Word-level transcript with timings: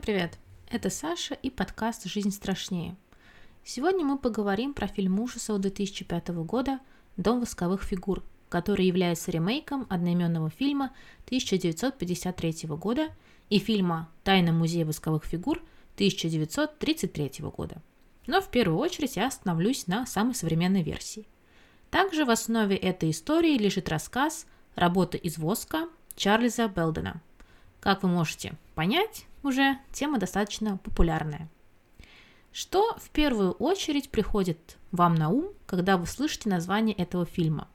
Всем 0.00 0.14
привет! 0.14 0.38
Это 0.70 0.88
Саша 0.88 1.34
и 1.34 1.50
подкаст 1.50 2.06
«Жизнь 2.06 2.30
страшнее». 2.30 2.96
Сегодня 3.64 4.02
мы 4.02 4.16
поговорим 4.16 4.72
про 4.72 4.86
фильм 4.86 5.20
ужасов 5.20 5.60
2005 5.60 6.28
года 6.28 6.80
«Дом 7.18 7.40
восковых 7.40 7.82
фигур», 7.82 8.22
который 8.48 8.86
является 8.86 9.30
ремейком 9.30 9.86
одноименного 9.90 10.48
фильма 10.48 10.94
1953 11.26 12.66
года 12.78 13.10
и 13.50 13.58
фильма 13.58 14.08
«Тайна 14.24 14.52
музея 14.52 14.86
восковых 14.86 15.26
фигур» 15.26 15.58
1933 15.96 17.32
года. 17.54 17.82
Но 18.26 18.40
в 18.40 18.48
первую 18.48 18.78
очередь 18.78 19.16
я 19.16 19.26
остановлюсь 19.26 19.86
на 19.86 20.06
самой 20.06 20.34
современной 20.34 20.82
версии. 20.82 21.26
Также 21.90 22.24
в 22.24 22.30
основе 22.30 22.74
этой 22.74 23.10
истории 23.10 23.58
лежит 23.58 23.90
рассказ 23.90 24.46
«Работа 24.76 25.18
из 25.18 25.36
воска» 25.36 25.90
Чарльза 26.16 26.68
Белдена. 26.68 27.20
Как 27.80 28.02
вы 28.02 28.08
можете 28.08 28.54
понять, 28.74 29.26
уже 29.42 29.78
тема 29.92 30.18
достаточно 30.18 30.78
популярная. 30.78 31.48
Что 32.52 32.96
в 32.98 33.10
первую 33.10 33.52
очередь 33.52 34.10
приходит 34.10 34.76
вам 34.90 35.14
на 35.14 35.28
ум, 35.28 35.50
когда 35.66 35.96
вы 35.96 36.06
слышите 36.06 36.48
название 36.48 36.96
этого 36.96 37.24
фильма? 37.24 37.68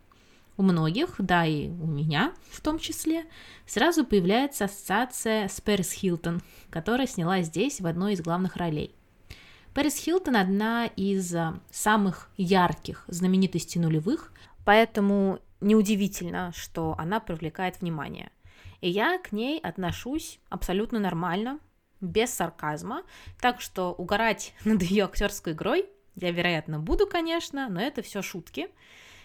У 0.57 0.63
многих, 0.63 1.15
да 1.17 1.45
и 1.45 1.69
у 1.69 1.87
меня 1.87 2.33
в 2.51 2.61
том 2.61 2.79
числе, 2.79 3.25
сразу 3.65 4.05
появляется 4.05 4.65
ассоциация 4.65 5.47
с 5.47 5.59
Пэрис 5.59 5.91
Хилтон, 5.91 6.41
которая 6.69 7.07
снялась 7.07 7.47
здесь 7.47 7.81
в 7.81 7.87
одной 7.87 8.13
из 8.13 8.21
главных 8.21 8.55
ролей. 8.55 8.95
Пэрис 9.73 9.97
Хилтон 9.97 10.37
одна 10.37 10.85
из 10.85 11.35
а, 11.35 11.59
самых 11.69 12.29
ярких 12.37 13.03
знаменитостей 13.07 13.79
нулевых, 13.79 14.31
поэтому 14.63 15.39
неудивительно, 15.59 16.53
что 16.55 16.95
она 16.97 17.19
привлекает 17.19 17.81
внимание. 17.81 18.31
И 18.81 18.89
я 18.89 19.17
к 19.17 19.31
ней 19.31 19.59
отношусь 19.59 20.39
абсолютно 20.49 20.99
нормально, 20.99 21.59
без 22.01 22.31
сарказма, 22.31 23.03
так 23.39 23.61
что 23.61 23.93
угорать 23.93 24.53
над 24.65 24.81
ее 24.83 25.05
актерской 25.05 25.53
игрой 25.53 25.89
я, 26.15 26.31
вероятно, 26.31 26.79
буду, 26.79 27.07
конечно, 27.07 27.67
но 27.69 27.81
это 27.81 28.01
все 28.01 28.21
шутки. 28.21 28.69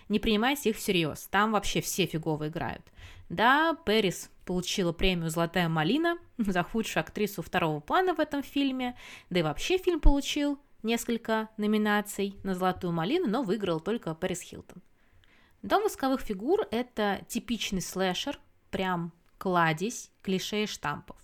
Не 0.08 0.18
принимайте 0.18 0.70
их 0.70 0.76
всерьез, 0.76 1.28
там 1.30 1.52
вообще 1.52 1.80
все 1.80 2.06
фигово 2.06 2.48
играют. 2.48 2.82
Да, 3.28 3.74
Пэрис 3.86 4.28
получила 4.44 4.92
премию 4.92 5.30
«Золотая 5.30 5.68
малина» 5.68 6.18
за 6.38 6.64
худшую 6.64 7.02
актрису 7.02 7.42
второго 7.42 7.78
плана 7.78 8.14
в 8.14 8.18
этом 8.18 8.42
фильме, 8.42 8.96
да 9.30 9.38
и 9.38 9.42
вообще 9.42 9.78
фильм 9.78 10.00
получил 10.00 10.58
несколько 10.82 11.48
номинаций 11.56 12.36
на 12.42 12.56
«Золотую 12.56 12.92
малину», 12.92 13.28
но 13.28 13.44
выиграл 13.44 13.78
только 13.78 14.14
Пэрис 14.14 14.40
Хилтон. 14.40 14.82
«Дом 15.62 15.84
восковых 15.84 16.22
фигур»— 16.22 16.66
это 16.72 17.20
типичный 17.28 17.82
слэшер, 17.82 18.40
прям 18.70 19.12
кладезь 19.41 20.10
клише 20.22 20.64
и 20.64 20.66
штампов. 20.66 21.16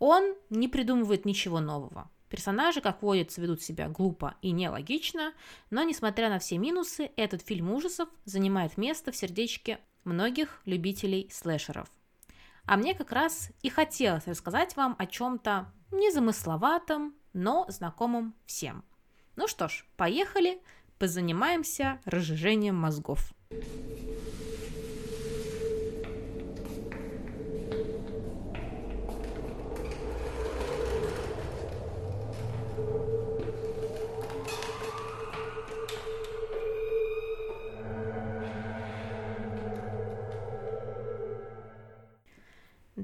Он 0.00 0.34
не 0.50 0.66
придумывает 0.68 1.24
ничего 1.24 1.60
нового. 1.60 2.10
Персонажи, 2.28 2.80
как 2.80 3.00
водится, 3.00 3.40
ведут 3.40 3.62
себя 3.62 3.88
глупо 3.88 4.34
и 4.42 4.50
нелогично, 4.50 5.32
но, 5.70 5.84
несмотря 5.84 6.28
на 6.28 6.40
все 6.40 6.58
минусы, 6.58 7.12
этот 7.16 7.42
фильм 7.42 7.70
ужасов 7.70 8.08
занимает 8.24 8.76
место 8.76 9.12
в 9.12 9.16
сердечке 9.16 9.78
многих 10.02 10.60
любителей 10.64 11.30
слэшеров. 11.32 11.88
А 12.66 12.76
мне 12.76 12.94
как 12.94 13.12
раз 13.12 13.50
и 13.62 13.70
хотелось 13.70 14.26
рассказать 14.26 14.74
вам 14.74 14.96
о 14.98 15.06
чем-то 15.06 15.72
незамысловатом, 15.92 17.14
но 17.32 17.66
знакомом 17.68 18.34
всем. 18.46 18.84
Ну 19.36 19.46
что 19.46 19.68
ж, 19.68 19.86
поехали, 19.96 20.60
позанимаемся 20.98 22.00
разжижением 22.04 22.74
мозгов. 22.74 23.32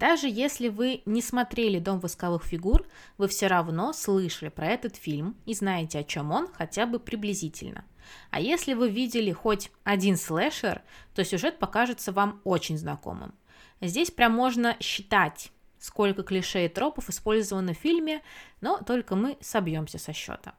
Даже 0.01 0.29
если 0.31 0.69
вы 0.69 1.03
не 1.05 1.21
смотрели 1.21 1.79
«Дом 1.79 2.01
восковых 2.01 2.43
фигур», 2.43 2.87
вы 3.19 3.29
все 3.29 3.49
равно 3.49 3.93
слышали 3.93 4.49
про 4.49 4.69
этот 4.69 4.97
фильм 4.97 5.37
и 5.45 5.53
знаете, 5.53 5.99
о 5.99 6.05
чем 6.05 6.33
он 6.33 6.49
хотя 6.55 6.87
бы 6.87 6.99
приблизительно. 6.99 7.85
А 8.31 8.41
если 8.41 8.73
вы 8.73 8.89
видели 8.89 9.31
хоть 9.31 9.71
один 9.85 10.17
слэшер, 10.17 10.81
то 11.15 11.23
сюжет 11.23 11.59
покажется 11.59 12.13
вам 12.13 12.41
очень 12.45 12.79
знакомым. 12.79 13.35
Здесь 13.83 14.11
прям 14.11 14.33
можно 14.33 14.75
считать, 14.81 15.53
сколько 15.79 16.23
клише 16.23 16.65
и 16.65 16.69
тропов 16.69 17.11
использовано 17.11 17.75
в 17.75 17.79
фильме, 17.79 18.23
но 18.63 18.79
только 18.79 19.17
мы 19.17 19.37
собьемся 19.43 19.99
со 19.99 20.15
счета. 20.15 20.55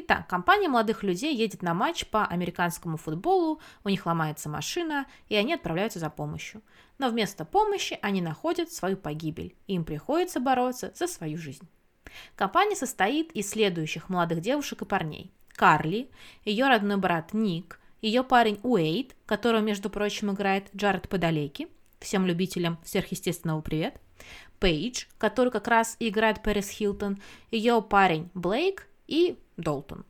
Итак, 0.00 0.28
компания 0.28 0.68
молодых 0.68 1.02
людей 1.02 1.34
едет 1.34 1.60
на 1.60 1.74
матч 1.74 2.06
по 2.06 2.24
американскому 2.24 2.96
футболу, 2.96 3.60
у 3.82 3.88
них 3.88 4.06
ломается 4.06 4.48
машина, 4.48 5.06
и 5.28 5.34
они 5.34 5.54
отправляются 5.54 5.98
за 5.98 6.08
помощью. 6.08 6.62
Но 6.98 7.08
вместо 7.08 7.44
помощи 7.44 7.98
они 8.00 8.22
находят 8.22 8.70
свою 8.70 8.96
погибель, 8.96 9.56
и 9.66 9.74
им 9.74 9.84
приходится 9.84 10.38
бороться 10.38 10.92
за 10.94 11.08
свою 11.08 11.36
жизнь. 11.36 11.68
Компания 12.36 12.76
состоит 12.76 13.32
из 13.32 13.50
следующих 13.50 14.08
молодых 14.08 14.40
девушек 14.40 14.82
и 14.82 14.84
парней. 14.84 15.32
Карли, 15.56 16.08
ее 16.44 16.68
родной 16.68 16.98
брат 16.98 17.34
Ник, 17.34 17.80
ее 18.00 18.22
парень 18.22 18.60
Уэйд, 18.62 19.16
которого, 19.26 19.62
между 19.62 19.90
прочим, 19.90 20.30
играет 20.30 20.68
Джаред 20.76 21.08
Подалеки, 21.08 21.66
всем 21.98 22.24
любителям 22.24 22.78
сверхъестественного 22.84 23.62
привет, 23.62 24.00
Пейдж, 24.60 25.06
который 25.18 25.50
как 25.50 25.66
раз 25.66 25.96
играет 25.98 26.40
Пэрис 26.40 26.68
Хилтон, 26.68 27.20
ее 27.50 27.82
парень 27.82 28.30
Блейк 28.34 28.86
и 29.08 29.40
Долтон. 29.58 30.06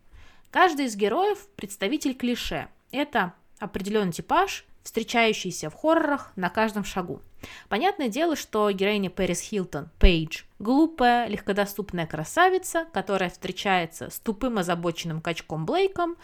Каждый 0.53 0.87
из 0.87 0.95
героев– 0.95 1.49
представитель 1.57 2.15
клише. 2.15 2.69
Это 2.93 3.35
определенный 3.59 4.13
типаж, 4.13 4.65
встречающийся 4.83 5.69
в 5.69 5.75
хоррорах 5.75 6.33
на 6.37 6.49
каждом 6.49 6.85
шагу. 6.85 7.21
Понятное 7.69 8.09
дело, 8.09 8.37
что 8.37 8.71
героиня 8.71 9.11
Пэрис 9.11 9.41
Хилтон, 9.41 9.91
Пейдж, 9.99 10.43
глупая, 10.59 11.29
легкодоступная 11.29 12.07
красавица, 12.07 12.87
которая 12.93 13.31
встречается 13.31 14.11
с 14.11 14.19
тупым 14.19 14.59
озабоченным 14.59 15.21
качком 15.21 15.67
Блейком, 15.67 16.17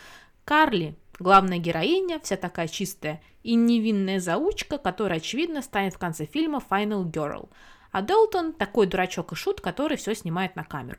Карли, 0.45 0.95
главная 1.19 1.59
героиня, 1.59 2.21
вся 2.21 2.37
такая 2.37 2.69
чистая 2.69 3.23
и 3.43 3.55
невинная 3.55 4.21
заучка, 4.21 4.79
которая, 4.79 5.19
очевидно, 5.19 5.63
станет 5.63 5.95
в 5.95 5.99
конце 5.99 6.27
фильма 6.27 6.63
Final 6.69 7.05
Girl. 7.05 7.49
А 7.93 8.03
Долтон 8.03 8.53
такой 8.53 8.87
дурачок 8.87 9.33
и 9.33 9.37
шут, 9.37 9.61
который 9.61 9.97
все 9.97 10.15
снимает 10.15 10.57
на 10.57 10.65
камеру. 10.65 10.99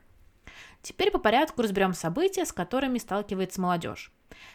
Теперь 0.85 1.09
по 1.09 1.18
порядку 1.18 1.63
разберем 1.63 1.96
события, 1.96 2.46
с 2.46 2.53
которыми 2.53 3.00
сталкивается 3.00 3.59
молодежь. 3.59 4.12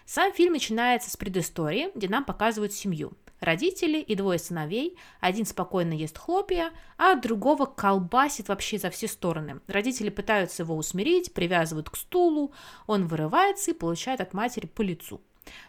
Сам 0.06 0.32
фильм 0.32 0.52
начинается 0.52 1.10
с 1.10 1.16
предыстории, 1.16 1.90
где 1.96 2.08
нам 2.08 2.24
показывают 2.24 2.72
семью. 2.72 3.14
Родители 3.40 3.98
и 3.98 4.14
двое 4.14 4.38
сыновей. 4.38 4.96
Один 5.18 5.44
спокойно 5.44 5.92
ест 5.92 6.16
хлопья, 6.16 6.70
а 6.96 7.16
другого 7.16 7.66
колбасит 7.66 8.46
вообще 8.46 8.78
за 8.78 8.90
все 8.90 9.08
стороны. 9.08 9.60
Родители 9.66 10.08
пытаются 10.08 10.62
его 10.62 10.76
усмирить, 10.76 11.34
привязывают 11.34 11.90
к 11.90 11.96
стулу, 11.96 12.52
он 12.86 13.08
вырывается 13.08 13.72
и 13.72 13.74
получает 13.74 14.20
от 14.20 14.32
матери 14.32 14.66
по 14.66 14.82
лицу. 14.82 15.20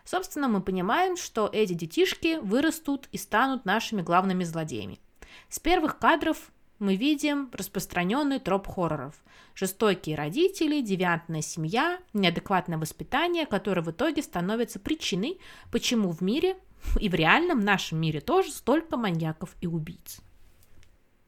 Собственно, 0.06 0.48
мы 0.48 0.62
понимаем, 0.62 1.18
что 1.18 1.50
эти 1.52 1.74
детишки 1.74 2.38
вырастут 2.38 3.10
и 3.12 3.18
станут 3.18 3.66
нашими 3.66 4.04
главными 4.04 4.44
злодеями. 4.44 5.00
С 5.50 5.58
первых 5.58 5.98
кадров 5.98 6.52
мы 6.82 6.96
видим 6.96 7.52
распространенный 7.54 8.40
троп 8.40 8.68
хорроров. 8.68 9.14
Жестокие 9.54 10.16
родители, 10.16 10.82
девиантная 10.82 11.44
семья, 11.44 12.00
неадекватное 12.14 12.80
воспитание, 12.80 13.46
которое 13.46 13.84
в 13.84 13.92
итоге 13.92 14.24
становится 14.24 14.80
причиной, 14.80 15.40
почему 15.72 16.12
в 16.12 16.22
мире 16.22 16.58
и 17.00 17.08
в 17.08 17.14
реальном 17.14 17.60
нашем 17.60 18.02
мире 18.02 18.20
тоже 18.20 18.50
столько 18.50 18.98
маньяков 18.98 19.56
и 19.62 19.68
убийц. 19.68 20.22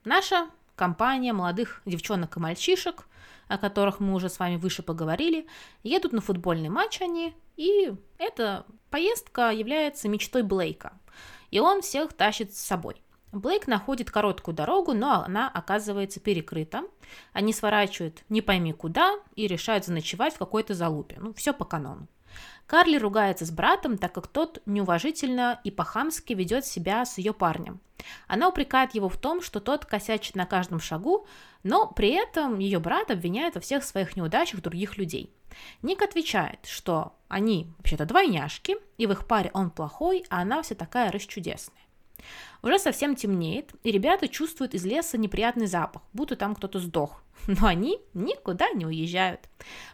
Наша 0.06 0.50
компания 0.76 1.34
молодых 1.34 1.84
девчонок 1.86 2.36
и 2.36 2.40
мальчишек, 2.40 3.08
о 3.48 3.60
которых 3.60 4.00
мы 4.00 4.16
уже 4.16 4.30
с 4.30 4.40
вами 4.40 4.56
выше 4.56 4.82
поговорили, 4.82 5.46
едут 5.84 6.14
на 6.14 6.22
футбольный 6.22 6.70
матч 6.70 7.00
они, 7.00 7.36
и 7.58 7.94
эта 8.18 8.66
поездка 8.90 9.52
является 9.52 10.10
мечтой 10.10 10.42
Блейка. 10.42 10.94
И 11.52 11.60
он 11.60 11.84
всех 11.84 12.14
тащит 12.14 12.56
с 12.56 12.60
собой. 12.60 13.03
Блейк 13.34 13.66
находит 13.66 14.12
короткую 14.12 14.54
дорогу, 14.54 14.94
но 14.94 15.24
она 15.24 15.50
оказывается 15.50 16.20
перекрыта. 16.20 16.84
Они 17.34 17.52
сворачивают 17.52 18.24
не 18.30 18.44
пойми 18.44 18.74
куда 18.74 19.16
и 19.36 19.48
решают 19.48 19.86
заночевать 19.86 20.36
в 20.36 20.38
какой-то 20.38 20.76
залупе. 20.76 21.18
Ну, 21.20 21.34
все 21.34 21.52
по 21.52 21.66
канону. 21.66 22.08
Карли 22.68 22.96
ругается 22.98 23.46
с 23.46 23.52
братом, 23.52 23.98
так 23.98 24.14
как 24.14 24.28
тот 24.28 24.62
неуважительно 24.68 25.60
и 25.64 25.72
по-хамски 25.72 26.34
ведет 26.34 26.64
себя 26.66 27.06
с 27.06 27.18
ее 27.18 27.34
парнем. 27.34 27.80
Она 28.28 28.50
упрекает 28.50 28.94
его 28.94 29.10
в 29.10 29.18
том, 29.18 29.42
что 29.42 29.60
тот 29.60 29.86
косячит 29.86 30.36
на 30.36 30.46
каждом 30.46 30.80
шагу, 30.80 31.26
но 31.64 31.88
при 31.88 32.10
этом 32.10 32.60
ее 32.60 32.80
брат 32.80 33.10
обвиняет 33.10 33.56
во 33.56 33.62
всех 33.62 33.84
своих 33.84 34.16
неудачах 34.16 34.62
других 34.62 34.98
людей. 34.98 35.34
Ник 35.82 36.04
отвечает, 36.04 36.60
что 36.66 37.16
они 37.30 37.68
вообще-то 37.80 38.06
двойняшки, 38.06 38.78
и 39.00 39.08
в 39.08 39.12
их 39.12 39.26
паре 39.26 39.50
он 39.54 39.72
плохой, 39.72 40.24
а 40.30 40.42
она 40.42 40.62
вся 40.62 40.76
такая 40.76 41.12
расчудесная. 41.12 41.83
Уже 42.62 42.80
совсем 42.80 43.16
темнеет, 43.16 43.72
и 43.84 43.92
ребята 43.92 44.28
чувствуют 44.28 44.74
из 44.74 44.86
леса 44.86 45.18
неприятный 45.18 45.68
запах, 45.68 46.02
будто 46.14 46.36
там 46.36 46.56
кто-то 46.56 46.80
сдох. 46.80 47.22
Но 47.48 47.68
они 47.68 48.00
никуда 48.14 48.70
не 48.72 48.86
уезжают. 48.86 49.42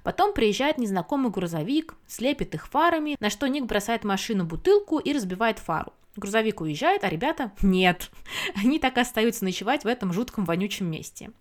Потом 0.04 0.34
приезжает 0.34 0.78
незнакомый 0.78 1.31
грузовик, 1.31 1.96
слепит 2.08 2.54
их 2.54 2.68
фарами, 2.68 3.18
на 3.20 3.30
что 3.30 3.48
Ник 3.48 3.66
бросает 3.66 4.04
машину 4.04 4.46
бутылку 4.46 5.00
и 5.00 5.14
разбивает 5.14 5.60
фару. 5.60 5.94
Грузовик 6.16 6.62
уезжает, 6.62 7.04
а 7.04 7.10
ребята 7.10 7.52
нет. 7.62 8.10
Они 8.56 8.80
так 8.80 8.98
и 8.98 9.02
остаются 9.02 9.46
ночевать 9.46 9.84
в 9.84 9.88
этом 9.88 10.14
жутком 10.14 10.46
вонючем 10.46 10.86
месте. 10.88 11.31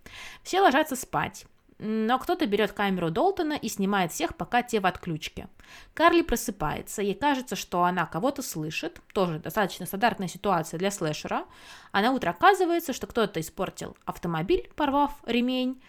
Все 0.42 0.60
ложатся 0.60 0.96
спать. 0.96 1.46
Но 1.78 2.18
кто-то 2.18 2.46
берет 2.46 2.72
камеру 2.72 3.10
Долтона 3.10 3.52
и 3.52 3.68
снимает 3.68 4.10
всех, 4.10 4.34
пока 4.36 4.62
те 4.62 4.80
в 4.80 4.86
отключке. 4.86 5.48
Карли 5.94 6.22
просыпается, 6.22 7.02
ей 7.02 7.14
кажется, 7.14 7.54
что 7.54 7.84
она 7.84 8.04
кого-то 8.06 8.42
слышит, 8.42 9.00
тоже 9.12 9.38
достаточно 9.38 9.86
стандартная 9.86 10.26
ситуация 10.26 10.78
для 10.78 10.90
слэшера, 10.90 11.44
а 11.92 12.02
на 12.02 12.10
утро 12.10 12.30
оказывается, 12.30 12.92
что 12.92 13.06
кто-то 13.06 13.40
испортил 13.40 13.96
автомобиль, 14.04 14.70
порвав 14.74 15.12
ремень, 15.24 15.80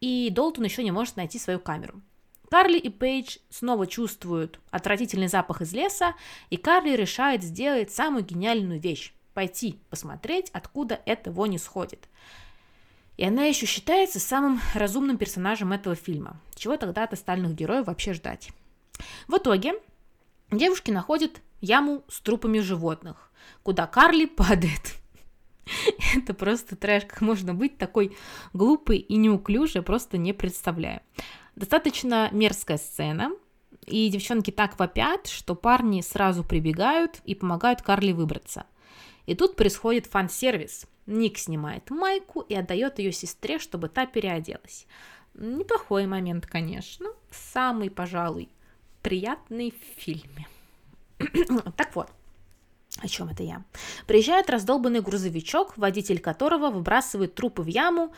и 0.00 0.28
Долтон 0.30 0.64
еще 0.64 0.84
не 0.84 0.90
может 0.90 1.16
найти 1.16 1.38
свою 1.38 1.60
камеру. 1.60 2.02
Карли 2.50 2.78
и 2.78 2.88
Пейдж 2.88 3.38
снова 3.50 3.86
чувствуют 3.86 4.60
отвратительный 4.70 5.28
запах 5.28 5.62
из 5.62 5.72
леса, 5.72 6.14
и 6.50 6.56
Карли 6.56 6.90
решает 6.90 7.42
сделать 7.42 7.90
самую 7.90 8.24
гениальную 8.24 8.80
вещь– 8.80 9.14
пойти 9.34 9.78
посмотреть, 9.88 10.50
откуда 10.52 11.00
эта 11.06 11.30
вонь 11.30 11.56
исходит. 11.56 12.08
И 13.18 13.24
она 13.24 13.44
еще 13.44 13.66
считается 13.66 14.20
самым 14.20 14.60
разумным 14.74 15.18
персонажем 15.18 15.72
этого 15.72 15.96
фильма. 15.96 16.40
Чего 16.54 16.76
тогда 16.76 17.02
от 17.02 17.12
остальных 17.12 17.54
героев 17.54 17.88
вообще 17.88 18.14
ждать? 18.14 18.50
В 19.26 19.36
итоге 19.36 19.74
девушки 20.52 20.92
находят 20.92 21.42
яму 21.60 22.04
с 22.08 22.20
трупами 22.20 22.60
животных, 22.60 23.32
куда 23.64 23.88
Карли 23.88 24.26
падает. 24.26 24.94
Это 26.16 26.32
просто 26.32 26.76
трэш, 26.76 27.06
как 27.06 27.20
можно 27.20 27.54
быть 27.54 27.76
такой 27.76 28.16
глупой 28.52 28.98
и 28.98 29.16
неуклюжей, 29.16 29.82
просто 29.82 30.16
не 30.16 30.32
представляю. 30.32 31.00
Достаточно 31.56 32.28
мерзкая 32.30 32.78
сцена, 32.78 33.32
и 33.84 34.08
девчонки 34.10 34.52
так 34.52 34.78
вопят, 34.78 35.26
что 35.26 35.56
парни 35.56 36.02
сразу 36.02 36.44
прибегают 36.44 37.20
и 37.24 37.34
помогают 37.34 37.82
Карли 37.82 38.12
выбраться. 38.12 38.64
И 39.28 39.34
тут 39.34 39.56
происходит 39.56 40.06
фан-сервис– 40.06 40.86
Ник 41.08 41.38
снимает 41.38 41.90
майку 41.90 42.40
и 42.40 42.54
отдает 42.54 42.98
ее 42.98 43.12
сестре, 43.12 43.58
чтобы 43.58 43.88
та 43.88 44.04
переоделась. 44.04 44.86
Неплохой 45.34 46.06
момент, 46.06 46.46
конечно. 46.46 47.08
Самый, 47.30 47.88
пожалуй, 47.88 48.50
приятный 49.00 49.72
в 49.72 50.00
фильме. 50.00 50.46
так 51.76 51.96
вот, 51.96 52.10
о 52.98 53.08
чем 53.08 53.30
это 53.30 53.42
я? 53.42 53.64
Приезжает 54.06 54.50
раздолбанный 54.50 55.00
грузовичок, 55.00 55.78
водитель 55.78 56.20
которого 56.20 56.70
выбрасывает 56.70 57.34
трупы 57.34 57.62
в 57.62 57.68
яму, 57.68 58.12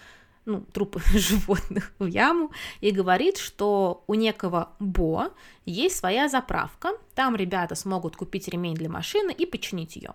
ну, 0.47 0.63
трупы 0.63 1.01
животных 1.17 1.93
в 2.01 2.07
яму, 2.07 2.51
и 2.81 2.91
говорит, 2.91 3.37
что 3.39 4.03
у 4.09 4.15
некого 4.15 4.73
Бо 4.81 5.33
есть 5.65 5.97
своя 5.97 6.29
заправка, 6.29 6.91
там 7.15 7.37
ребята 7.37 7.77
смогут 7.77 8.17
купить 8.17 8.49
ремень 8.49 8.75
для 8.75 8.89
машины 8.89 9.31
и 9.31 9.47
починить 9.47 9.95
ее. 9.95 10.15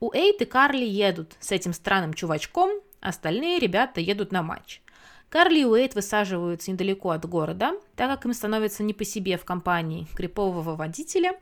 У 0.00 0.12
Эйт 0.12 0.42
и 0.42 0.44
Карли 0.44 0.84
едут 0.84 1.36
с 1.40 1.52
этим 1.52 1.72
странным 1.72 2.14
чувачком, 2.14 2.70
остальные 3.00 3.58
ребята 3.58 4.00
едут 4.00 4.32
на 4.32 4.42
матч. 4.42 4.80
Карли 5.28 5.60
и 5.60 5.64
Уэйт 5.64 5.94
высаживаются 5.94 6.70
недалеко 6.70 7.10
от 7.10 7.26
города, 7.26 7.74
так 7.96 8.10
как 8.10 8.24
им 8.24 8.32
становится 8.32 8.82
не 8.82 8.94
по 8.94 9.04
себе 9.04 9.36
в 9.36 9.44
компании 9.44 10.06
крипового 10.16 10.74
водителя, 10.74 11.38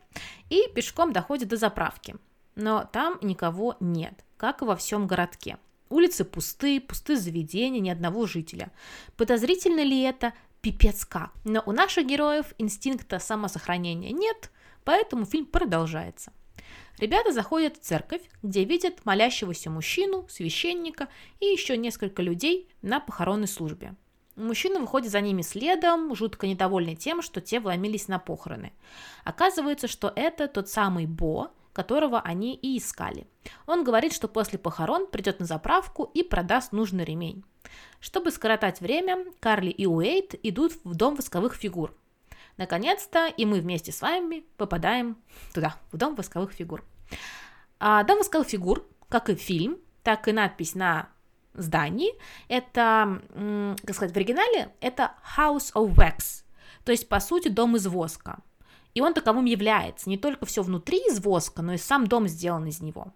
и 0.51 0.65
пешком 0.75 1.13
доходят 1.13 1.49
до 1.49 1.57
заправки. 1.57 2.17
Но 2.57 2.89
там 2.91 3.19
никого 3.23 3.77
нет, 3.79 4.25
как 4.37 4.63
и 4.63 4.65
во 4.65 4.75
всем 4.75 5.07
городке. 5.07 5.59
Улицы 5.89 6.25
пусты, 6.25 6.81
пусты 6.81 7.17
заведения, 7.17 7.81
ни 7.81 7.91
одного 7.91 8.27
жителя. 8.27 8.73
Подозрительно 9.17 9.85
ли 9.85 10.03
это? 10.03 10.33
Пипец 10.63 11.05
как. 11.05 11.31
Но 11.45 11.63
у 11.65 11.71
наших 11.71 12.07
героев 12.07 12.55
инстинкта 12.59 13.21
самосохранения 13.21 14.11
нет, 14.11 14.51
поэтому 14.85 15.27
фильм 15.27 15.47
продолжается. 15.47 16.33
Ребята 16.99 17.33
заходят 17.33 17.77
в 17.77 17.81
церковь, 17.81 18.23
где 18.43 18.65
видят 18.65 19.05
молящегося 19.05 19.71
мужчину, 19.71 20.27
священника 20.29 21.09
и 21.41 21.47
еще 21.47 21.77
несколько 21.77 22.23
людей 22.23 22.69
на 22.83 23.01
похоронной 23.01 23.49
службе. 23.49 23.95
Мужчина 24.37 24.81
выходит 24.81 25.11
за 25.11 25.21
ними 25.21 25.43
следом, 25.43 26.15
жутко 26.15 26.47
недовольный 26.47 26.95
тем, 26.95 27.23
что 27.23 27.41
те 27.41 27.59
вломились 27.59 28.09
на 28.09 28.19
похороны. 28.19 28.73
Оказывается, 29.25 29.89
что 29.89 30.13
это 30.15 30.47
тот 30.47 30.69
самый 30.69 31.07
Бо, 31.07 31.51
которого 31.73 32.21
они 32.21 32.55
и 32.55 32.79
искали. 32.79 33.27
Он 33.67 33.85
говорит, 33.85 34.13
что 34.13 34.29
после 34.29 34.59
похорон 34.59 35.07
придет 35.07 35.41
на 35.41 35.47
заправку 35.47 36.11
и 36.15 36.23
продаст 36.23 36.73
нужный 36.73 37.05
ремень. 37.05 37.45
Чтобы 38.01 38.31
скоротать 38.31 38.81
время, 38.81 39.25
Карли 39.41 39.71
и 39.71 39.87
Уэйт 39.87 40.35
идут 40.43 40.73
в 40.85 40.95
дом 40.95 41.17
восковых 41.17 41.55
фигур, 41.55 41.95
Наконец-то 42.57 43.27
и 43.27 43.45
мы 43.45 43.61
вместе 43.61 43.93
с 43.93 44.01
вами 44.01 44.45
попадаем 44.57 45.19
туда, 45.53 45.77
в 45.93 45.97
Дом 45.97 46.15
восковых 46.15 46.53
фигур. 46.53 46.85
А 47.79 48.03
Дом 48.05 48.19
восковых 48.19 48.49
фигур, 48.49 48.87
как 49.09 49.29
и 49.29 49.35
фильм, 49.35 49.79
так 50.03 50.27
и 50.29 50.33
надпись 50.33 50.75
на 50.75 51.11
здании, 51.53 52.13
это, 52.49 53.21
как 53.85 53.95
сказать, 53.95 54.13
в 54.13 54.17
оригинале 54.17 54.73
это 54.81 55.15
House 55.37 55.73
of 55.75 55.95
Wax, 55.95 56.45
то 56.85 56.93
есть, 56.93 57.09
по 57.09 57.21
сути, 57.21 57.49
дом 57.49 57.77
из 57.77 57.87
воска. 57.87 58.39
И 58.95 59.01
он 59.01 59.13
таковым 59.13 59.45
является. 59.45 60.09
Не 60.09 60.17
только 60.17 60.47
все 60.47 60.63
внутри 60.63 60.99
из 60.99 61.21
воска, 61.21 61.61
но 61.61 61.75
и 61.75 61.79
сам 61.79 62.07
дом 62.07 62.29
сделан 62.29 62.67
из 62.67 62.81
него. 62.81 63.13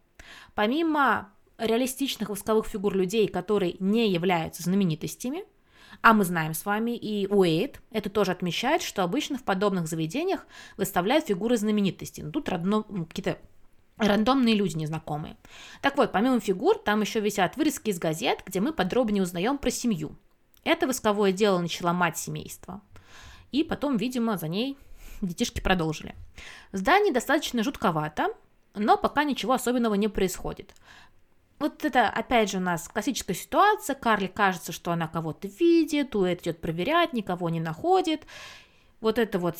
Помимо 0.54 1.30
реалистичных 1.56 2.28
восковых 2.28 2.66
фигур 2.66 2.94
людей, 2.94 3.28
которые 3.28 3.76
не 3.78 4.10
являются 4.10 4.62
знаменитостями– 4.62 5.44
а 6.02 6.14
мы 6.14 6.24
знаем 6.24 6.54
с 6.54 6.64
вами, 6.64 6.96
и 6.96 7.26
Уэйд 7.26 7.80
это 7.90 8.10
тоже 8.10 8.32
отмечает, 8.32 8.82
что 8.82 9.02
обычно 9.02 9.38
в 9.38 9.42
подобных 9.42 9.86
заведениях 9.86 10.46
выставляют 10.76 11.26
фигуры 11.26 11.56
знаменитостей. 11.56 12.22
Но 12.22 12.30
тут 12.30 12.48
родно, 12.48 12.82
какие-то 12.82 13.38
рандомные 13.98 14.54
люди 14.54 14.76
незнакомые. 14.76 15.36
Так 15.82 15.96
вот, 15.96 16.12
помимо 16.12 16.40
фигур, 16.40 16.78
там 16.78 17.02
еще 17.02 17.20
висят 17.20 17.56
вырезки 17.56 17.90
из 17.90 17.98
газет, 17.98 18.42
где 18.46 18.60
мы 18.60 18.72
подробнее 18.72 19.22
узнаем 19.22 19.58
про 19.58 19.70
семью. 19.70 20.16
Это 20.64 20.86
восковое 20.86 21.32
дело 21.32 21.58
начала 21.58 21.92
мать 21.92 22.18
семейства. 22.18 22.80
И 23.52 23.64
потом, 23.64 23.96
видимо, 23.96 24.38
за 24.38 24.48
ней 24.48 24.78
детишки 25.20 25.60
продолжили. 25.60 26.14
Здание 26.72 27.12
достаточно 27.12 27.62
жутковато, 27.62 28.28
но 28.74 28.96
пока 28.96 29.24
ничего 29.24 29.52
особенного 29.52 29.94
не 29.94 30.08
происходит 30.08 30.74
вот 31.60 31.84
это, 31.84 32.08
опять 32.08 32.50
же, 32.50 32.56
у 32.56 32.60
нас 32.60 32.88
классическая 32.88 33.34
ситуация. 33.34 33.94
Карли 33.94 34.26
кажется, 34.26 34.72
что 34.72 34.92
она 34.92 35.06
кого-то 35.06 35.46
видит, 35.46 36.16
Уэд 36.16 36.40
идет 36.40 36.60
проверять, 36.60 37.12
никого 37.12 37.50
не 37.50 37.60
находит. 37.60 38.26
Вот 39.00 39.18
это 39.18 39.38
вот 39.38 39.56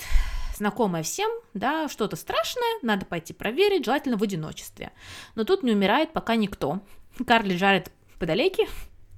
знакомое 0.57 1.03
всем, 1.03 1.31
да, 1.55 1.89
что-то 1.89 2.17
страшное, 2.17 2.79
надо 2.83 3.07
пойти 3.07 3.33
проверить, 3.33 3.85
желательно 3.85 4.17
в 4.17 4.23
одиночестве. 4.23 4.93
Но 5.35 5.45
тут 5.45 5.63
не 5.63 5.73
умирает 5.73 6.13
пока 6.13 6.37
никто. 6.37 6.81
Карли 7.27 7.57
жарит 7.57 7.93
подалеки, 8.19 8.67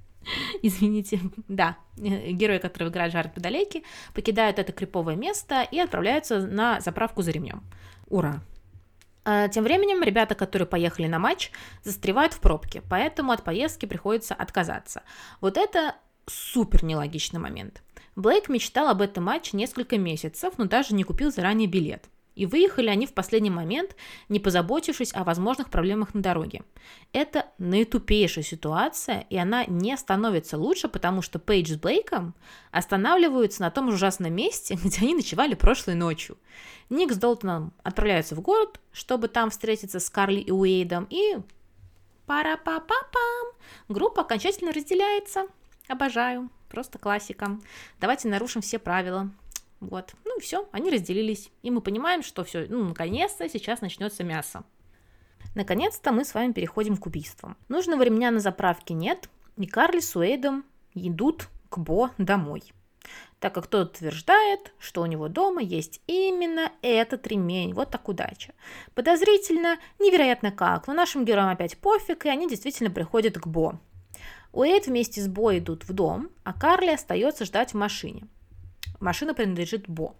извините, 0.61 1.19
да, 1.47 1.77
герои, 1.95 2.57
которые 2.57 2.91
играют 2.91 3.13
жарят 3.13 3.33
подалеки, 3.33 3.83
покидают 4.13 4.59
это 4.59 4.71
криповое 4.73 5.15
место 5.15 5.63
и 5.63 5.79
отправляются 5.79 6.45
на 6.45 6.81
заправку 6.81 7.21
за 7.21 7.31
ремнем. 7.31 7.63
Ура! 8.07 8.41
А, 9.25 9.47
тем 9.47 9.63
временем 9.63 10.03
ребята, 10.03 10.35
которые 10.35 10.67
поехали 10.67 11.07
на 11.07 11.19
матч, 11.19 11.51
застревают 11.83 12.33
в 12.33 12.39
пробке, 12.39 12.81
поэтому 12.89 13.31
от 13.31 13.43
поездки 13.43 13.85
приходится 13.85 14.33
отказаться. 14.33 15.03
Вот 15.39 15.57
это 15.57 15.95
супер 16.25 16.83
нелогичный 16.83 17.39
момент. 17.39 17.81
Блейк 18.15 18.49
мечтал 18.49 18.89
об 18.89 19.01
этом 19.01 19.23
матче 19.23 19.57
несколько 19.57 19.97
месяцев, 19.97 20.53
но 20.57 20.65
даже 20.65 20.93
не 20.93 21.03
купил 21.03 21.31
заранее 21.31 21.67
билет. 21.67 22.05
И 22.35 22.45
выехали 22.45 22.87
они 22.87 23.05
в 23.05 23.13
последний 23.13 23.49
момент, 23.49 23.95
не 24.29 24.39
позаботившись 24.39 25.13
о 25.13 25.23
возможных 25.23 25.69
проблемах 25.69 26.13
на 26.13 26.21
дороге. 26.21 26.63
Это 27.11 27.47
наитупейшая 27.57 28.43
ситуация, 28.43 29.25
и 29.29 29.37
она 29.37 29.65
не 29.65 29.95
становится 29.97 30.57
лучше, 30.57 30.87
потому 30.87 31.21
что 31.21 31.39
Пейдж 31.39 31.73
с 31.73 31.77
Блейком 31.77 32.33
останавливаются 32.71 33.61
на 33.61 33.71
том 33.71 33.89
ужасном 33.89 34.33
месте, 34.33 34.77
где 34.83 35.01
они 35.01 35.15
ночевали 35.15 35.53
прошлой 35.53 35.95
ночью. 35.95 36.37
Ник 36.89 37.11
с 37.11 37.17
Долтоном 37.17 37.73
отправляются 37.83 38.35
в 38.35 38.41
город, 38.41 38.79
чтобы 38.91 39.27
там 39.27 39.49
встретиться 39.49 39.99
с 39.99 40.09
Карли 40.09 40.39
и 40.39 40.51
Уэйдом, 40.51 41.07
и 41.09 41.37
пара 42.25 42.57
па 42.57 42.79
па 42.79 42.95
пам 43.11 43.53
группа 43.89 44.21
окончательно 44.21 44.71
разделяется. 44.71 45.47
Обожаю, 45.87 46.49
просто 46.69 46.97
классика. 46.97 47.59
Давайте 47.99 48.27
нарушим 48.27 48.61
все 48.61 48.79
правила. 48.79 49.29
Вот. 49.87 50.13
Ну 50.25 50.37
и 50.37 50.41
все, 50.41 50.67
они 50.71 50.89
разделились. 50.89 51.51
И 51.61 51.71
мы 51.71 51.81
понимаем, 51.81 52.23
что 52.23 52.43
все, 52.43 52.65
ну, 52.69 52.83
наконец-то 52.83 53.47
сейчас 53.49 53.81
начнется 53.81 54.23
мясо. 54.23 54.63
Наконец-то 55.55 56.11
мы 56.11 56.25
с 56.25 56.33
вами 56.33 56.51
переходим 56.51 56.97
к 56.97 57.05
убийствам. 57.05 57.57
Нужного 57.67 58.01
ремня 58.03 58.31
на 58.31 58.39
заправке 58.39 58.93
нет, 58.93 59.29
и 59.57 59.67
Карли 59.67 59.99
с 59.99 60.15
Уэйдом 60.15 60.65
идут 60.95 61.49
к 61.69 61.77
Бо 61.77 62.11
домой. 62.17 62.63
так 63.39 63.53
как 63.53 63.67
тот 63.67 63.97
утверждает, 63.97 64.73
что 64.79 65.01
у 65.01 65.05
него 65.05 65.27
дома 65.27 65.61
есть 65.61 66.01
именно 66.07 66.71
этот 66.81 67.27
ремень. 67.27 67.73
Вот 67.73 67.91
так 67.91 68.07
удача. 68.07 68.53
Подозрительно, 68.95 69.79
невероятно 69.99 70.51
как, 70.51 70.87
но 70.87 70.93
нашим 70.93 71.25
героям 71.25 71.49
опять 71.49 71.77
пофиг, 71.77 72.25
и 72.25 72.29
они 72.29 72.47
действительно 72.47 72.89
приходят 72.89 73.37
к 73.37 73.45
Бо. 73.45 73.79
Уэйд 74.53 74.87
вместе 74.87 75.19
с 75.19 75.27
Бо 75.27 75.57
идут 75.57 75.83
в 75.83 75.91
дом, 75.93 76.29
а 76.43 76.53
Карли 76.53 76.91
остается 76.91 77.43
ждать 77.43 77.73
в 77.73 77.77
машине. 77.77 78.27
Машина 79.03 79.33
принадлежит 79.33 79.89
Бо. 79.89 80.15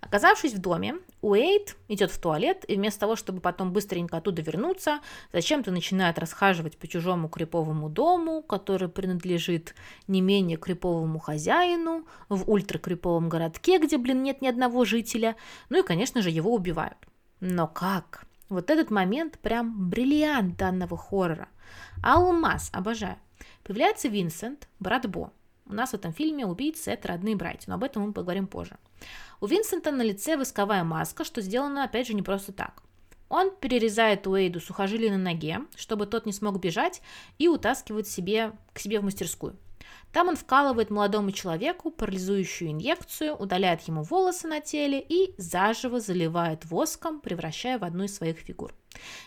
Оказавшись 0.00 0.54
в 0.54 0.58
доме, 0.58 0.96
Уэйт 1.20 1.76
идет 1.88 2.12
в 2.12 2.20
туалет, 2.20 2.64
и 2.68 2.76
вместо 2.76 3.00
того, 3.00 3.16
чтобы 3.16 3.40
потом 3.40 3.72
быстренько 3.72 4.16
оттуда 4.16 4.40
вернуться, 4.40 5.00
зачем-то 5.32 5.72
начинает 5.72 6.18
расхаживать 6.18 6.78
по 6.78 6.86
чужому 6.86 7.28
криповому 7.28 7.88
дому, 7.88 8.42
который 8.42 8.88
принадлежит 8.88 9.74
не 10.06 10.20
менее 10.20 10.58
криповому 10.58 11.18
хозяину, 11.18 12.06
в 12.28 12.48
ультракриповом 12.48 13.28
городке, 13.28 13.78
где, 13.78 13.98
блин, 13.98 14.22
нет 14.22 14.42
ни 14.42 14.46
одного 14.46 14.84
жителя, 14.84 15.34
ну 15.68 15.80
и, 15.80 15.86
конечно 15.86 16.22
же, 16.22 16.30
его 16.30 16.54
убивают. 16.54 16.98
Но 17.40 17.66
как? 17.66 18.26
Вот 18.48 18.70
этот 18.70 18.90
момент 18.90 19.38
прям 19.40 19.90
бриллиант 19.90 20.56
данного 20.56 20.96
хоррора. 20.96 21.48
Алмаз, 22.02 22.70
обожаю. 22.72 23.18
Появляется 23.64 24.08
Винсент, 24.08 24.68
брат 24.78 25.08
Бо. 25.08 25.32
У 25.70 25.74
нас 25.74 25.90
в 25.90 25.94
этом 25.94 26.12
фильме 26.12 26.44
убийцы– 26.44 26.90
это 26.92 27.08
родные 27.08 27.36
братья, 27.36 27.68
но 27.68 27.76
об 27.76 27.84
этом 27.84 28.02
мы 28.02 28.12
поговорим 28.12 28.48
позже. 28.48 28.76
У 29.40 29.46
Винсента 29.46 29.92
на 29.92 30.02
лице 30.02 30.36
восковая 30.36 30.82
маска, 30.82 31.22
что 31.22 31.40
сделано, 31.40 31.84
опять 31.84 32.08
же, 32.08 32.14
не 32.14 32.22
просто 32.22 32.52
так. 32.52 32.82
Он 33.28 33.52
перерезает 33.54 34.26
Уэйду 34.26 34.58
сухожилие 34.58 35.12
на 35.12 35.18
ноге, 35.18 35.60
чтобы 35.76 36.06
тот 36.06 36.26
не 36.26 36.32
смог 36.32 36.58
бежать, 36.58 37.02
и 37.38 37.46
утаскивает 37.46 38.08
себе, 38.08 38.50
к 38.72 38.80
себе 38.80 38.98
в 38.98 39.04
мастерскую. 39.04 39.56
Там 40.12 40.26
он 40.26 40.34
вкалывает 40.34 40.90
молодому 40.90 41.30
человеку 41.30 41.92
парализующую 41.92 42.72
инъекцию, 42.72 43.36
удаляет 43.36 43.82
ему 43.82 44.02
волосы 44.02 44.48
на 44.48 44.60
теле 44.60 45.00
и 45.00 45.34
заживо 45.38 46.00
заливает 46.00 46.64
воском, 46.64 47.20
превращая 47.20 47.78
в 47.78 47.84
одну 47.84 48.04
из 48.04 48.16
своих 48.16 48.38
фигур. 48.38 48.74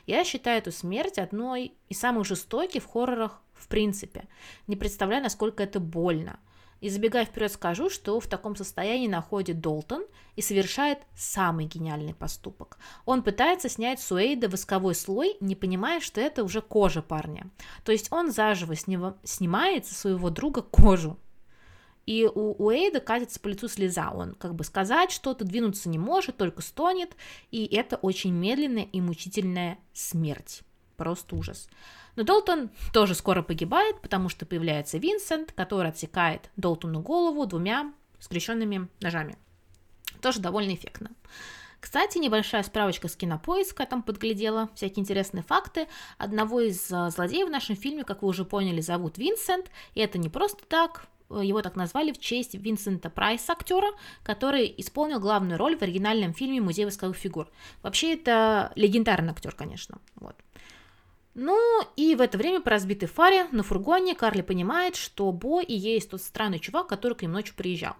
Я 0.07 0.25
считаю 0.25 0.57
эту 0.57 0.73
смерть 0.73 1.19
одной 1.19 1.73
из 1.88 2.00
самых 2.00 2.27
жестоких 2.27 2.83
в 2.83 2.88
хоррорах 2.88 3.41
в 3.63 3.67
принципе. 3.67 4.27
Не 4.67 4.75
представляю, 4.75 5.24
насколько 5.24 5.63
это 5.63 5.79
больно– 5.79 6.39
и 6.84 6.89
забегая 6.89 7.24
вперед 7.24 7.50
скажу, 7.50 7.89
что 7.89 8.20
в 8.20 8.27
таком 8.27 8.58
состоянии 8.58 9.08
находит 9.08 9.62
Долтон 9.62 10.03
и 10.36 10.41
совершает 10.41 11.00
самый 11.15 11.65
гениальный 11.65 12.13
поступок. 12.13 12.77
Он 13.05 13.24
пытается 13.24 13.70
снять 13.70 14.01
с 14.01 14.12
Уэйда 14.12 14.50
восковой 14.50 14.93
слой, 14.93 15.38
не 15.39 15.55
понимая, 15.55 16.01
что 16.01 16.20
это 16.20 16.43
уже 16.43 16.62
кожа 16.62 17.01
парня. 17.01 17.50
То 17.86 17.93
есть 17.93 18.12
он 18.12 18.34
заживо 18.34 18.75
сним... 18.75 19.15
снимает 19.24 19.86
со 19.86 19.96
своего 19.96 20.29
друга 20.29 20.62
кожу. 20.62 21.17
И 22.05 22.25
у 22.25 22.51
Уэйда 22.62 23.00
катится 23.00 23.39
по 23.39 23.48
лицу 23.48 23.70
слеза. 23.70 24.12
Он 24.12 24.36
как 24.36 24.53
бы 24.53 24.65
сказать 24.65 25.13
что-то, 25.13 25.46
двинуться 25.46 25.88
не 25.88 25.98
может, 25.98 26.36
только 26.36 26.62
стонет. 26.62 27.15
И 27.50 27.65
это 27.65 27.96
очень 27.96 28.34
медленная 28.34 28.89
и 28.91 29.00
мучительная 29.00 29.77
смерть. 29.93 30.63
Просто 31.03 31.36
ужас. 31.36 31.67
Но 32.15 32.24
Долтон 32.24 32.69
тоже 32.93 33.13
скоро 33.13 33.41
погибает, 33.41 34.00
потому 34.00 34.29
что 34.29 34.45
появляется 34.45 34.98
Винсент, 34.98 35.51
который 35.51 35.89
отсекает 35.89 36.50
Долтону 36.55 37.01
голову 37.01 37.45
двумя 37.45 37.91
скрещенными 38.22 38.88
ножами. 39.01 39.38
Тоже 40.22 40.39
довольно 40.39 40.74
эффектно. 40.74 41.10
Кстати, 41.81 42.19
небольшая 42.19 42.63
справочка 42.63 43.10
с 43.10 43.17
кинопоиска, 43.17 43.86
там 43.86 44.01
подглядела 44.01 44.69
всякие 44.75 45.01
интересные 45.01 45.43
факты. 45.43 45.89
Одного 46.17 46.62
из 46.62 46.89
а, 46.89 47.10
злодеев 47.10 47.50
в 47.50 47.51
нашем 47.51 47.75
фильме, 47.75 48.05
как 48.05 48.22
вы 48.22 48.29
уже 48.29 48.45
поняли, 48.45 48.79
зовут 48.79 49.17
Винсент, 49.17 49.69
и 49.93 50.00
это 50.00 50.17
не 50.17 50.29
просто 50.29 50.63
так, 50.69 51.10
его 51.29 51.62
так 51.62 51.75
назвали 51.75 52.13
в 52.13 52.19
честь 52.19 52.55
Винсента 52.55 53.10
Прайса, 53.10 53.51
актера, 53.51 53.91
который 54.24 54.74
исполнил 54.77 55.19
главную 55.19 55.57
роль 55.57 55.75
в 55.75 55.81
оригинальном 55.81 56.33
фильме 56.33 56.62
«Музей 56.62 56.86
восковых 56.86 57.17
фигур». 57.17 57.50
Вообще, 57.81 58.13
это 58.13 58.72
легендарный 58.75 59.31
актер, 59.31 59.53
конечно. 59.53 59.98
Вот. 60.15 60.38
Ну 61.36 61.58
и 61.96 62.13
в 62.13 62.22
это 62.22 62.38
время 62.38 62.62
по 62.62 62.70
разбитой 62.70 63.08
фаре 63.08 63.48
на 63.52 63.63
фургоне 63.63 64.13
Карли 64.13 64.42
понимает, 64.42 64.96
что 64.96 65.32
Бо 65.32 65.62
и 65.62 65.74
есть 65.74 66.12
тот 66.12 66.22
странный 66.22 66.60
чувак, 66.60 66.88
который 66.88 67.16
к 67.16 67.24
ним 67.24 67.32
ночью 67.32 67.56
приезжал. 67.56 67.96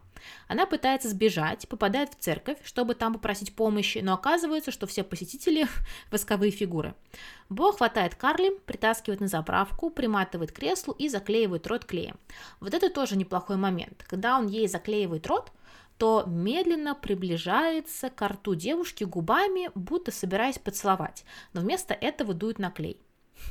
Она 0.48 0.66
пытается 0.66 1.10
сбежать, 1.10 1.68
попадает 1.68 2.12
в 2.12 2.16
церковь, 2.18 2.58
чтобы 2.64 2.96
там 2.96 3.14
попросить 3.14 3.56
помощи, 3.56 4.00
но 4.04 4.14
оказывается, 4.14 4.72
что 4.72 4.88
все 4.88 5.04
посетители– 5.04 5.68
восковые 6.12 6.52
фигуры. 6.52 6.94
Бо 7.50 7.74
хватает 7.74 8.16
Карли, 8.16 8.52
притаскивает 8.66 9.20
на 9.20 9.28
заправку, 9.28 9.90
приматывает 9.90 10.52
креслу 10.52 10.94
и 10.94 11.10
заклеивает 11.10 11.68
рот 11.68 11.86
клеем. 11.86 12.18
Вот 12.60 12.74
это 12.74 12.90
тоже 12.90 13.18
неплохой 13.18 13.58
момент. 13.58 14.06
Когда 14.08 14.38
он 14.38 14.48
ей 14.48 14.68
заклеивает 14.68 15.28
рот, 15.28 15.52
то 15.98 16.24
медленно 16.28 16.96
приближается 16.96 18.10
к 18.10 18.28
рту 18.28 18.56
девушки 18.56 19.04
губами, 19.04 19.72
будто 19.76 20.12
собираясь 20.12 20.58
поцеловать, 20.58 21.24
но 21.54 21.62
вместо 21.62 21.94
этого 21.94 22.34
дует 22.34 22.60
на 22.60 22.72
клей. 22.72 23.00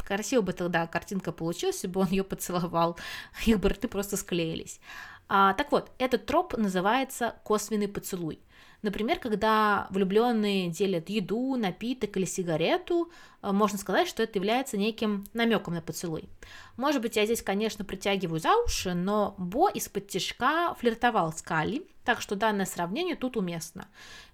Красиво 0.06 0.42
бы 0.42 0.52
тогда 0.52 0.86
картинка 0.86 1.32
получилась, 1.32 1.76
если 1.76 1.88
бы 1.88 2.00
он 2.00 2.08
ее 2.08 2.24
поцеловал, 2.24 2.98
их 3.46 3.60
бы 3.60 3.68
рты 3.68 3.88
просто 3.88 4.16
склеились. 4.16 4.80
А, 5.28 5.54
так 5.54 5.72
вот, 5.72 5.90
этот 5.98 6.26
троп 6.26 6.56
называется 6.56 7.36
косвенный 7.44 7.88
поцелуй. 7.88 8.40
Например, 8.82 9.20
когда 9.20 9.86
влюбленные 9.90 10.68
делят 10.68 11.08
еду, 11.08 11.54
напиток 11.56 12.16
или 12.16 12.24
сигарету, 12.24 13.12
э, 13.40 13.52
можно 13.52 13.78
сказать, 13.78 14.08
что 14.08 14.24
это 14.24 14.38
является 14.38 14.76
неким 14.76 15.24
намеком 15.32 15.74
на 15.74 15.80
поцелуй. 15.80 16.28
Может 16.76 17.00
быть, 17.00 17.14
я 17.14 17.24
здесь, 17.24 17.42
конечно, 17.42 17.84
притягиваю 17.84 18.40
за 18.40 18.56
уши, 18.56 18.92
но 18.92 19.36
Бо 19.38 19.70
из-под 19.70 20.08
тяжка 20.08 20.74
флиртовал 20.74 21.32
с 21.32 21.42
Калли, 21.42 21.86
так 22.04 22.20
что 22.20 22.34
данное 22.34 22.66
сравнение 22.66 23.14
тут 23.14 23.36
уместно. 23.36 23.86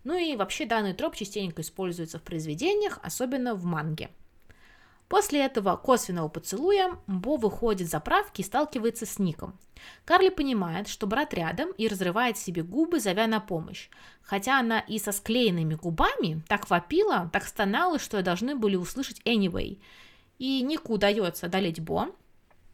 Ну 0.05 0.17
и 0.17 0.35
вообще 0.35 0.65
данный 0.65 0.95
троп 0.95 1.15
частенько 1.15 1.61
используется 1.61 2.19
в 2.19 2.23
произведениях, 2.23 2.99
особенно 3.03 3.55
в 3.55 3.65
манге. 3.65 4.09
После 5.09 5.41
этого 5.45 5.77
косвенного 5.77 6.29
поцелуя 6.29 6.99
Бо 7.07 7.37
выходит 7.39 7.89
за 7.89 7.99
правки 7.99 8.43
и 8.43 8.45
сталкивается 8.45 9.07
с 9.07 9.19
Ником. 9.19 9.59
Карли 10.05 10.29
понимает, 10.29 10.89
что 10.89 11.07
брат 11.07 11.33
рядом 11.33 11.71
и 11.73 11.89
разрывает 11.89 12.37
себе 12.37 12.63
губы, 12.63 13.01
зовя 13.01 13.27
на 13.27 13.41
помощь. 13.41 13.89
Хотя 14.23 14.61
она 14.61 14.81
и 14.81 14.99
со 14.99 15.13
склеенными 15.13 15.75
губами 15.75 16.43
так 16.47 16.69
вопила, 16.69 17.31
так 17.33 17.47
стонала, 17.47 17.99
что 17.99 18.23
должны 18.23 18.55
были 18.55 18.77
услышать 18.77 19.23
anyway. 19.25 19.81
И 20.39 20.61
Нику 20.63 20.95
удается 20.95 21.47
одолеть 21.47 21.81
Бо. 21.81 22.09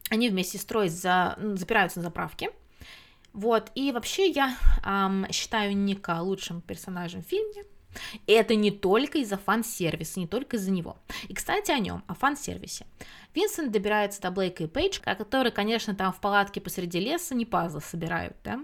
Они 0.09 0.29
вместе 0.29 0.57
с 0.57 0.65
Трой 0.65 0.89
за... 0.89 1.37
запираются 1.37 1.99
на 1.99 2.03
заправке. 2.03 2.51
Вот, 3.33 3.71
и 3.75 3.91
вообще 3.91 4.29
я 4.29 4.57
эм, 4.85 5.25
считаю 5.31 5.75
Ника 5.75 6.21
лучшим 6.21 6.61
персонажем 6.61 7.21
в 7.21 7.27
фильме. 7.27 7.65
И 8.27 8.31
это 8.31 8.55
не 8.55 8.71
только 8.71 9.19
из-за 9.19 9.37
фан-сервиса, 9.37 10.19
не 10.19 10.27
только 10.27 10.57
из-за 10.57 10.71
него. 10.71 10.97
И, 11.27 11.33
кстати, 11.33 11.71
о 11.71 11.79
нем, 11.79 12.03
о 12.07 12.13
фан-сервисе. 12.13 12.85
Винсент 13.33 13.71
добирается 13.71 14.21
до 14.21 14.31
Блейка 14.31 14.63
и 14.63 14.67
Пейдж, 14.67 14.99
которые, 15.01 15.51
конечно, 15.51 15.93
там 15.95 16.13
в 16.13 16.19
палатке 16.19 16.61
посреди 16.61 16.99
леса 16.99 17.35
не 17.35 17.45
пазлы 17.45 17.81
собирают, 17.81 18.35
да. 18.43 18.59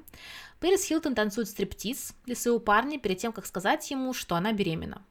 Пэрис 0.59 0.85
Хилтон 0.85 1.15
танцует 1.15 1.49
стриптиз 1.49 2.13
для 2.25 2.35
своего 2.35 2.59
парня 2.59 2.99
перед 2.99 3.17
тем, 3.17 3.33
как 3.33 3.45
сказать 3.45 3.89
ему, 3.89 4.13
что 4.13 4.35
она 4.35 4.53
беременна. 4.53 5.03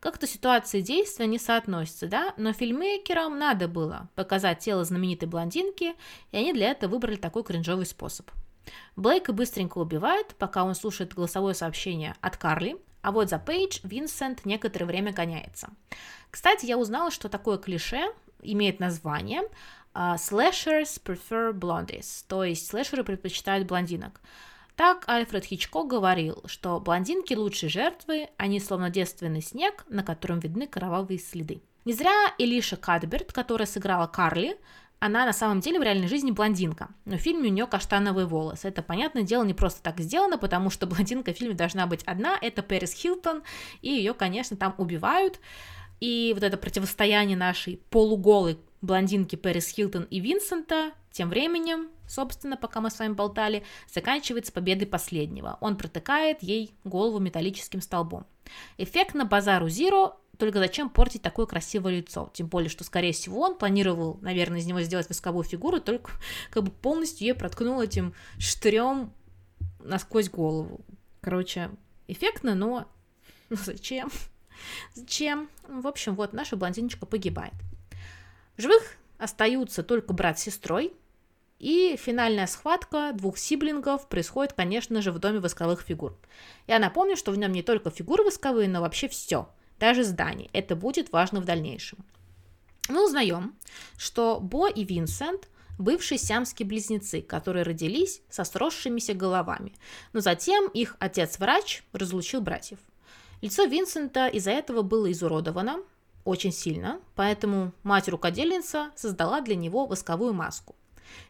Как-то 0.00 0.26
ситуация 0.26 0.80
действия 0.80 1.26
не 1.26 1.38
соотносятся, 1.38 2.06
да, 2.06 2.32
но 2.36 2.52
фильмейкерам 2.52 3.36
надо 3.36 3.66
было 3.66 4.08
показать 4.14 4.60
тело 4.60 4.84
знаменитой 4.84 5.28
блондинки, 5.28 5.94
и 6.30 6.36
они 6.36 6.52
для 6.52 6.70
этого 6.70 6.92
выбрали 6.92 7.16
такой 7.16 7.42
кринжовый 7.42 7.84
способ. 7.84 8.30
Блейка 8.96 9.32
быстренько 9.32 9.78
убивают, 9.78 10.36
пока 10.36 10.64
он 10.64 10.74
слушает 10.74 11.14
голосовое 11.14 11.54
сообщение 11.54 12.14
от 12.20 12.36
Карли, 12.36 12.76
а 13.02 13.12
вот 13.12 13.28
за 13.28 13.38
Пейдж 13.38 13.80
Винсент 13.82 14.44
некоторое 14.44 14.86
время 14.86 15.12
гоняется. 15.12 15.70
Кстати, 16.30 16.66
я 16.66 16.78
узнала, 16.78 17.10
что 17.10 17.28
такое 17.28 17.58
клише 17.58 18.02
имеет 18.42 18.80
название 18.80 19.42
uh, 19.94 20.16
Slashers 20.16 21.02
prefer 21.02 21.52
blondies, 21.52 22.24
то 22.28 22.44
есть 22.44 22.66
слэшеры 22.66 23.04
предпочитают 23.04 23.66
блондинок. 23.66 24.20
Так 24.76 25.08
Альфред 25.08 25.44
Хичкок 25.44 25.88
говорил, 25.88 26.44
что 26.46 26.78
блондинки 26.78 27.34
лучшие 27.34 27.68
жертвы, 27.68 28.28
они 28.36 28.60
словно 28.60 28.90
девственный 28.90 29.42
снег, 29.42 29.84
на 29.88 30.04
котором 30.04 30.38
видны 30.38 30.68
кровавые 30.68 31.18
следы. 31.18 31.62
Не 31.84 31.94
зря 31.94 32.12
Элиша 32.38 32.76
Кадберт, 32.76 33.32
которая 33.32 33.66
сыграла 33.66 34.06
Карли, 34.06 34.56
она 35.00 35.24
на 35.24 35.32
самом 35.32 35.60
деле 35.60 35.78
в 35.78 35.82
реальной 35.82 36.08
жизни 36.08 36.30
блондинка, 36.30 36.88
но 37.04 37.16
в 37.16 37.20
фильме 37.20 37.48
у 37.48 37.52
нее 37.52 37.66
каштановые 37.66 38.26
волосы. 38.26 38.68
Это, 38.68 38.82
понятное 38.82 39.22
дело, 39.22 39.44
не 39.44 39.54
просто 39.54 39.82
так 39.82 40.00
сделано, 40.00 40.38
потому 40.38 40.70
что 40.70 40.86
блондинка 40.88 41.32
в 41.32 41.36
фильме 41.36 41.54
должна 41.54 41.86
быть 41.86 42.02
одна, 42.04 42.36
это 42.40 42.62
Пэрис 42.62 42.92
Хилтон, 42.92 43.42
и 43.80 43.90
ее, 43.90 44.14
конечно, 44.14 44.56
там 44.56 44.74
убивают. 44.78 45.40
И 46.00 46.32
вот 46.34 46.42
это 46.42 46.56
противостояние 46.56 47.36
нашей 47.36 47.80
полуголой 47.90 48.58
блондинки 48.80 49.36
Пэрис 49.36 49.68
Хилтон 49.68 50.04
и 50.04 50.20
Винсента 50.20 50.92
тем 51.10 51.30
временем, 51.30 51.88
собственно, 52.06 52.56
пока 52.56 52.80
мы 52.80 52.90
с 52.90 52.98
вами 53.00 53.12
болтали, 53.12 53.64
заканчивается 53.92 54.52
победой 54.52 54.86
последнего. 54.86 55.58
Он 55.60 55.76
протыкает 55.76 56.42
ей 56.42 56.72
голову 56.84 57.18
металлическим 57.18 57.80
столбом. 57.80 58.26
Эффект 58.76 59.14
на 59.14 59.24
базару 59.24 59.68
Зиро 59.68 60.20
только 60.38 60.58
зачем 60.58 60.88
портить 60.88 61.22
такое 61.22 61.46
красивое 61.46 61.98
лицо? 61.98 62.30
Тем 62.32 62.46
более, 62.46 62.70
что, 62.70 62.84
скорее 62.84 63.12
всего, 63.12 63.40
он 63.40 63.56
планировал, 63.56 64.18
наверное, 64.22 64.60
из 64.60 64.66
него 64.66 64.80
сделать 64.80 65.08
восковую 65.08 65.44
фигуру, 65.44 65.80
только 65.80 66.12
как 66.50 66.62
бы 66.62 66.70
полностью 66.70 67.26
ее 67.26 67.34
проткнул 67.34 67.80
этим 67.80 68.14
штырем 68.38 69.12
насквозь 69.80 70.30
голову. 70.30 70.80
Короче, 71.20 71.70
эффектно, 72.06 72.54
но 72.54 72.88
зачем? 73.50 74.10
Зачем? 74.94 75.48
В 75.66 75.86
общем, 75.86 76.14
вот 76.14 76.32
наша 76.32 76.56
блондиночка 76.56 77.06
погибает. 77.06 77.54
В 78.56 78.62
живых 78.62 78.96
остаются 79.18 79.82
только 79.82 80.12
брат 80.12 80.38
с 80.38 80.42
сестрой, 80.42 80.92
и 81.58 81.96
финальная 81.96 82.46
схватка 82.46 83.12
двух 83.12 83.36
сиблингов 83.36 84.08
происходит, 84.08 84.52
конечно 84.52 85.02
же, 85.02 85.10
в 85.10 85.18
доме 85.18 85.40
восковых 85.40 85.80
фигур. 85.80 86.16
Я 86.68 86.78
напомню, 86.78 87.16
что 87.16 87.32
в 87.32 87.38
нем 87.38 87.50
не 87.50 87.62
только 87.62 87.90
фигуры 87.90 88.22
восковые, 88.22 88.68
но 88.68 88.80
вообще 88.80 89.08
все, 89.08 89.48
даже 89.78 90.04
здание. 90.04 90.50
Это 90.52 90.76
будет 90.76 91.12
важно 91.12 91.40
в 91.40 91.44
дальнейшем. 91.44 91.98
Мы 92.88 93.04
узнаем, 93.04 93.54
что 93.96 94.40
Бо 94.40 94.68
и 94.68 94.84
Винсент– 94.84 95.48
бывшие 95.78 96.18
сиамские 96.18 96.66
близнецы, 96.66 97.22
которые 97.22 97.62
родились 97.62 98.20
со 98.28 98.44
сросшимися 98.44 99.14
головами, 99.14 99.74
но 100.12 100.20
затем 100.20 100.68
их 100.68 100.96
отец-врач 100.98 101.84
разлучил 101.92 102.40
братьев. 102.40 102.78
Лицо 103.40 103.64
Винсента 103.64 104.26
из-за 104.26 104.50
этого 104.50 104.82
было 104.82 105.10
изуродовано 105.10 105.80
очень 106.24 106.52
сильно, 106.52 107.00
поэтому 107.14 107.72
мать-рукодельница 107.84 108.90
создала 108.96 109.40
для 109.40 109.54
него 109.54 109.86
восковую 109.86 110.34
маску. 110.34 110.74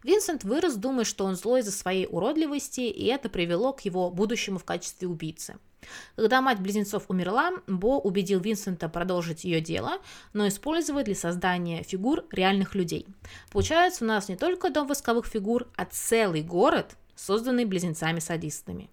Винсент 0.03 0.43
вырос, 0.43 0.75
думая, 0.75 1.05
что 1.05 1.25
он 1.25 1.37
злой 1.37 1.61
из-за 1.61 1.71
своей 1.71 2.09
уродливости, 2.11 2.81
и 2.81 3.05
это 3.05 3.29
привело 3.29 3.73
к 3.73 3.83
его 3.83 4.11
будущему 4.11 4.59
в 4.59 4.65
качестве 4.65 5.07
убийцы. 5.07 5.59
Когда 6.17 6.41
мать 6.41 6.61
близнецов 6.61 7.05
умерла, 7.09 7.53
Бо 7.67 7.99
убедил 7.99 8.41
Винсента 8.41 8.89
продолжить 8.89 9.45
ее 9.45 9.61
дело, 9.61 9.99
но 10.33 10.49
использовать 10.49 11.07
для 11.07 11.15
создания 11.15 11.83
фигур 11.83 12.25
реальных 12.33 12.75
людей. 12.75 13.07
Получается, 13.51 14.05
у 14.05 14.09
нас 14.09 14.29
не 14.29 14.37
только 14.37 14.71
дом 14.71 14.87
восковых 14.87 15.27
фигур, 15.27 15.69
а 15.77 15.85
целый 15.85 16.43
город, 16.43 16.97
созданный 17.15 17.65
близнецами-садистами. 17.65 18.91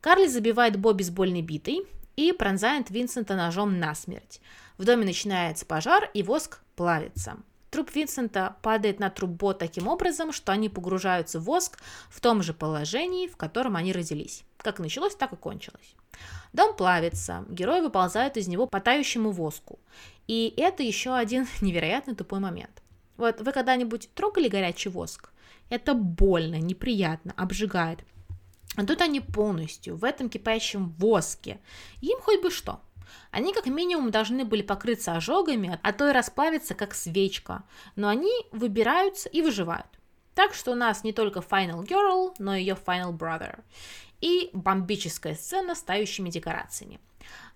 Карли 0.00 0.26
забивает 0.26 0.78
Бо 0.78 0.92
бейсбольной 0.92 1.42
битой, 1.42 1.86
и 2.16 2.32
пронзает 2.32 2.90
Винсента 2.90 3.36
ножом 3.36 3.78
насмерть. 3.78 4.40
В 4.78 4.84
доме 4.84 5.04
начинается 5.04 5.66
пожар, 5.66 6.10
и 6.14 6.22
воск 6.22 6.60
плавится. 6.74 7.36
Труп 7.76 7.94
Винсента 7.94 8.56
падает 8.62 9.00
на 9.00 9.10
труп 9.10 9.32
Бо 9.32 9.52
таким 9.52 9.86
образом, 9.86 10.32
что 10.32 10.50
они 10.50 10.70
погружаются 10.70 11.38
в 11.38 11.44
воск 11.44 11.78
в 12.08 12.22
том 12.22 12.42
же 12.42 12.54
положении, 12.54 13.26
в 13.26 13.36
котором 13.36 13.76
они 13.76 13.92
родились. 13.92 14.44
Как 14.56 14.78
началось, 14.78 15.14
так 15.14 15.34
и 15.34 15.36
кончилось. 15.36 15.94
Дом 16.54 16.74
плавится, 16.74 17.44
герои 17.50 17.82
выползают 17.82 18.38
из 18.38 18.48
него 18.48 18.66
по 18.66 18.80
тающему 18.80 19.30
воску. 19.30 19.78
И 20.26 20.54
это 20.56 20.82
еще 20.82 21.14
один 21.14 21.46
невероятно 21.60 22.14
тупой 22.14 22.40
момент. 22.40 22.82
Вот 23.18 23.42
вы 23.42 23.52
когда-нибудь 23.52 24.08
трогали 24.14 24.48
горячий 24.48 24.88
воск? 24.88 25.28
Это 25.68 25.92
больно, 25.92 26.56
неприятно, 26.58 27.34
обжигает. 27.36 27.98
А 28.76 28.86
тут 28.86 29.02
они 29.02 29.20
полностью 29.20 29.96
в 29.96 30.04
этом 30.04 30.30
кипящем 30.30 30.94
воске. 30.96 31.60
Им 32.00 32.20
хоть 32.22 32.40
бы 32.40 32.50
что. 32.50 32.80
Они 33.30 33.52
как 33.52 33.66
минимум 33.66 34.10
должны 34.10 34.44
были 34.44 34.62
покрыться 34.62 35.16
ожогами, 35.16 35.78
а 35.82 35.92
то 35.92 36.08
и 36.08 36.12
расплавиться 36.12 36.74
как 36.74 36.94
свечка. 36.94 37.64
Но 37.94 38.08
они 38.08 38.32
выбираются 38.52 39.28
и 39.28 39.42
выживают. 39.42 39.86
Так 40.34 40.52
что 40.52 40.72
у 40.72 40.74
нас 40.74 41.02
не 41.02 41.14
только 41.14 41.40
Final 41.40 41.82
Girl, 41.86 42.34
но 42.38 42.54
и 42.54 42.60
ее 42.60 42.74
Final 42.74 43.16
Brother. 43.16 43.60
И 44.20 44.50
бомбическая 44.52 45.34
сцена 45.34 45.74
с 45.74 45.82
тающими 45.82 46.30
декорациями. 46.30 47.00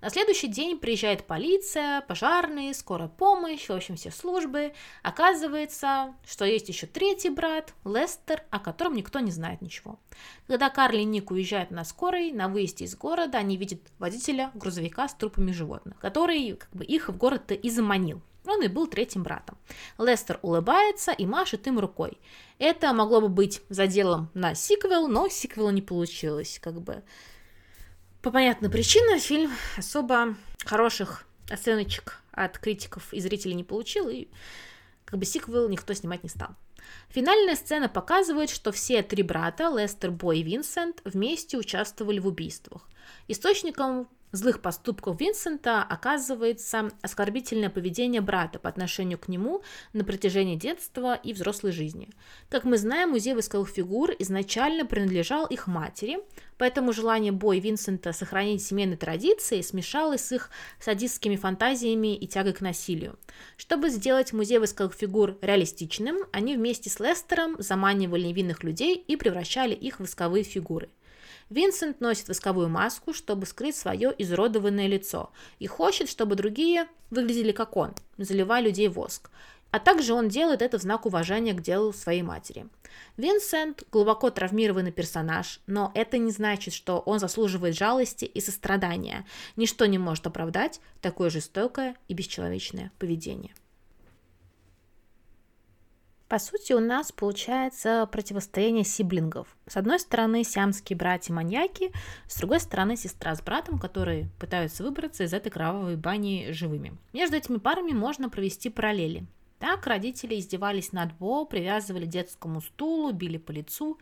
На 0.00 0.08
следующий 0.08 0.48
день 0.48 0.78
приезжает 0.78 1.26
полиция, 1.26 2.00
пожарные, 2.02 2.72
скорая 2.72 3.08
помощь, 3.08 3.68
в 3.68 3.72
общем, 3.72 3.96
все 3.96 4.10
службы. 4.10 4.72
Оказывается, 5.02 6.14
что 6.26 6.44
есть 6.44 6.68
еще 6.68 6.86
третий 6.86 7.28
брат, 7.28 7.74
Лестер, 7.84 8.42
о 8.50 8.60
котором 8.60 8.94
никто 8.94 9.20
не 9.20 9.30
знает 9.30 9.60
ничего. 9.60 10.00
Когда 10.46 10.70
Карли 10.70 11.00
и 11.00 11.04
Ник 11.04 11.30
уезжают 11.30 11.70
на 11.70 11.84
скорой, 11.84 12.32
на 12.32 12.48
выезде 12.48 12.86
из 12.86 12.96
города 12.96 13.38
они 13.38 13.56
видят 13.56 13.80
водителя 13.98 14.50
грузовика 14.54 15.06
с 15.06 15.14
трупами 15.14 15.52
животных, 15.52 15.98
который 15.98 16.56
как 16.56 16.70
бы, 16.70 16.84
их 16.84 17.08
в 17.08 17.16
город-то 17.16 17.54
и 17.54 17.68
заманил. 17.68 18.22
Он 18.46 18.62
и 18.62 18.68
был 18.68 18.86
третьим 18.86 19.22
братом. 19.22 19.58
Лестер 19.98 20.38
улыбается 20.42 21.12
и 21.12 21.26
машет 21.26 21.66
им 21.66 21.78
рукой. 21.78 22.18
Это 22.58 22.92
могло 22.92 23.20
бы 23.20 23.28
быть 23.28 23.62
заделом 23.68 24.30
на 24.34 24.54
сиквел, 24.54 25.08
но 25.08 25.28
сиквела 25.28 25.70
не 25.70 25.82
получилось. 25.82 26.58
Как 26.62 26.80
бы 26.80 27.02
по 28.22 28.30
понятной 28.30 28.70
причине 28.70 29.18
фильм 29.18 29.52
особо 29.76 30.36
хороших 30.64 31.26
оценочек 31.50 32.20
от 32.32 32.58
критиков 32.58 33.12
и 33.12 33.20
зрителей 33.20 33.54
не 33.54 33.64
получил, 33.64 34.08
и 34.08 34.28
как 35.04 35.18
бы 35.18 35.24
сиквел 35.24 35.68
никто 35.68 35.92
снимать 35.94 36.22
не 36.22 36.28
стал. 36.28 36.50
Финальная 37.08 37.56
сцена 37.56 37.88
показывает, 37.88 38.50
что 38.50 38.72
все 38.72 39.02
три 39.02 39.22
брата, 39.22 39.68
Лестер, 39.74 40.10
Бой 40.10 40.40
и 40.40 40.42
Винсент, 40.42 41.00
вместе 41.04 41.58
участвовали 41.58 42.18
в 42.18 42.26
убийствах. 42.26 42.88
Источником 43.28 44.08
злых 44.32 44.60
поступков 44.60 45.20
Винсента 45.20 45.82
оказывается 45.82 46.90
оскорбительное 47.02 47.70
поведение 47.70 48.20
брата 48.20 48.58
по 48.58 48.68
отношению 48.68 49.18
к 49.18 49.28
нему 49.28 49.62
на 49.92 50.04
протяжении 50.04 50.56
детства 50.56 51.14
и 51.14 51.32
взрослой 51.32 51.72
жизни. 51.72 52.10
Как 52.48 52.64
мы 52.64 52.78
знаем, 52.78 53.10
музей 53.10 53.34
восковых 53.34 53.68
фигур 53.68 54.12
изначально 54.18 54.84
принадлежал 54.86 55.46
их 55.46 55.66
матери, 55.66 56.18
поэтому 56.58 56.92
желание 56.92 57.32
Бой 57.32 57.60
Винсента 57.60 58.12
сохранить 58.12 58.62
семейные 58.62 58.96
традиции 58.96 59.60
смешалось 59.62 60.22
с 60.22 60.32
их 60.32 60.50
садистскими 60.78 61.36
фантазиями 61.36 62.16
и 62.16 62.26
тягой 62.26 62.52
к 62.52 62.60
насилию. 62.60 63.18
Чтобы 63.56 63.90
сделать 63.90 64.32
музей 64.32 64.58
восковых 64.58 64.94
фигур 64.94 65.38
реалистичным, 65.40 66.18
они 66.32 66.56
вместе 66.56 66.90
с 66.90 67.00
Лестером 67.00 67.56
заманивали 67.58 68.26
невинных 68.26 68.62
людей 68.62 68.94
и 68.94 69.16
превращали 69.16 69.74
их 69.74 70.00
в 70.00 70.10
восковые 70.10 70.44
фигуры. 70.44 70.90
Винсент 71.50 72.00
носит 72.00 72.28
восковую 72.28 72.68
маску, 72.68 73.12
чтобы 73.12 73.44
скрыть 73.44 73.76
свое 73.76 74.14
изуродованное 74.16 74.86
лицо, 74.86 75.30
и 75.58 75.66
хочет, 75.66 76.08
чтобы 76.08 76.36
другие 76.36 76.86
выглядели 77.10 77.50
как 77.50 77.76
он, 77.76 77.92
заливая 78.18 78.62
людей 78.62 78.88
воск. 78.88 79.30
А 79.72 79.78
также 79.78 80.14
он 80.14 80.28
делает 80.28 80.62
это 80.62 80.78
в 80.78 80.82
знак 80.82 81.06
уважения 81.06 81.52
к 81.52 81.60
делу 81.60 81.92
своей 81.92 82.22
матери. 82.22 82.66
Винсент 83.16 83.84
глубоко 83.90 84.30
травмированный 84.30 84.92
персонаж, 84.92 85.60
но 85.66 85.90
это 85.94 86.18
не 86.18 86.30
значит, 86.30 86.72
что 86.72 87.00
он 87.00 87.18
заслуживает 87.18 87.76
жалости 87.76 88.24
и 88.24 88.40
сострадания. 88.40 89.26
Ничто 89.56 89.86
не 89.86 89.98
может 89.98 90.26
оправдать 90.26 90.80
такое 91.00 91.30
жестокое 91.30 91.96
и 92.08 92.14
бесчеловечное 92.14 92.90
поведение. 92.98 93.54
По 96.30 96.38
сути, 96.38 96.72
у 96.74 96.78
нас 96.78 97.10
получается 97.10 98.08
противостояние 98.12 98.84
сиблингов. 98.84 99.48
С 99.66 99.76
одной 99.76 99.98
стороны, 99.98 100.44
сиамские 100.44 100.96
братья-маньяки, 100.96 101.90
с 102.28 102.38
другой 102.38 102.60
стороны, 102.60 102.96
сестра 102.96 103.34
с 103.34 103.42
братом, 103.42 103.80
которые 103.80 104.28
пытаются 104.38 104.84
выбраться 104.84 105.24
из 105.24 105.34
этой 105.34 105.50
кровавой 105.50 105.96
бани 105.96 106.52
живыми. 106.52 106.96
Между 107.12 107.36
этими 107.36 107.56
парами 107.56 107.90
можно 107.90 108.30
провести 108.30 108.70
параллели. 108.70 109.26
Так 109.58 109.88
родители 109.88 110.38
издевались 110.38 110.92
над 110.92 111.12
Бо, 111.14 111.44
привязывали 111.46 112.06
к 112.06 112.10
детскому 112.10 112.60
стулу, 112.60 113.10
били 113.10 113.36
по 113.36 113.50
лицу. 113.50 113.98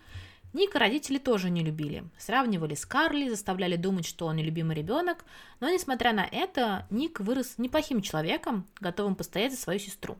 Ника 0.52 0.78
родители 0.78 1.16
тоже 1.16 1.48
не 1.48 1.64
любили. 1.64 2.04
Сравнивали 2.18 2.74
с 2.74 2.84
Карли, 2.84 3.30
заставляли 3.30 3.76
думать, 3.76 4.04
что 4.04 4.26
он 4.26 4.36
нелюбимый 4.36 4.76
ребенок. 4.76 5.24
Но, 5.60 5.70
несмотря 5.70 6.12
на 6.12 6.26
это, 6.30 6.86
Ник 6.90 7.20
вырос 7.20 7.54
неплохим 7.56 8.02
человеком, 8.02 8.66
готовым 8.80 9.14
постоять 9.14 9.52
за 9.52 9.58
свою 9.58 9.78
сестру. 9.78 10.18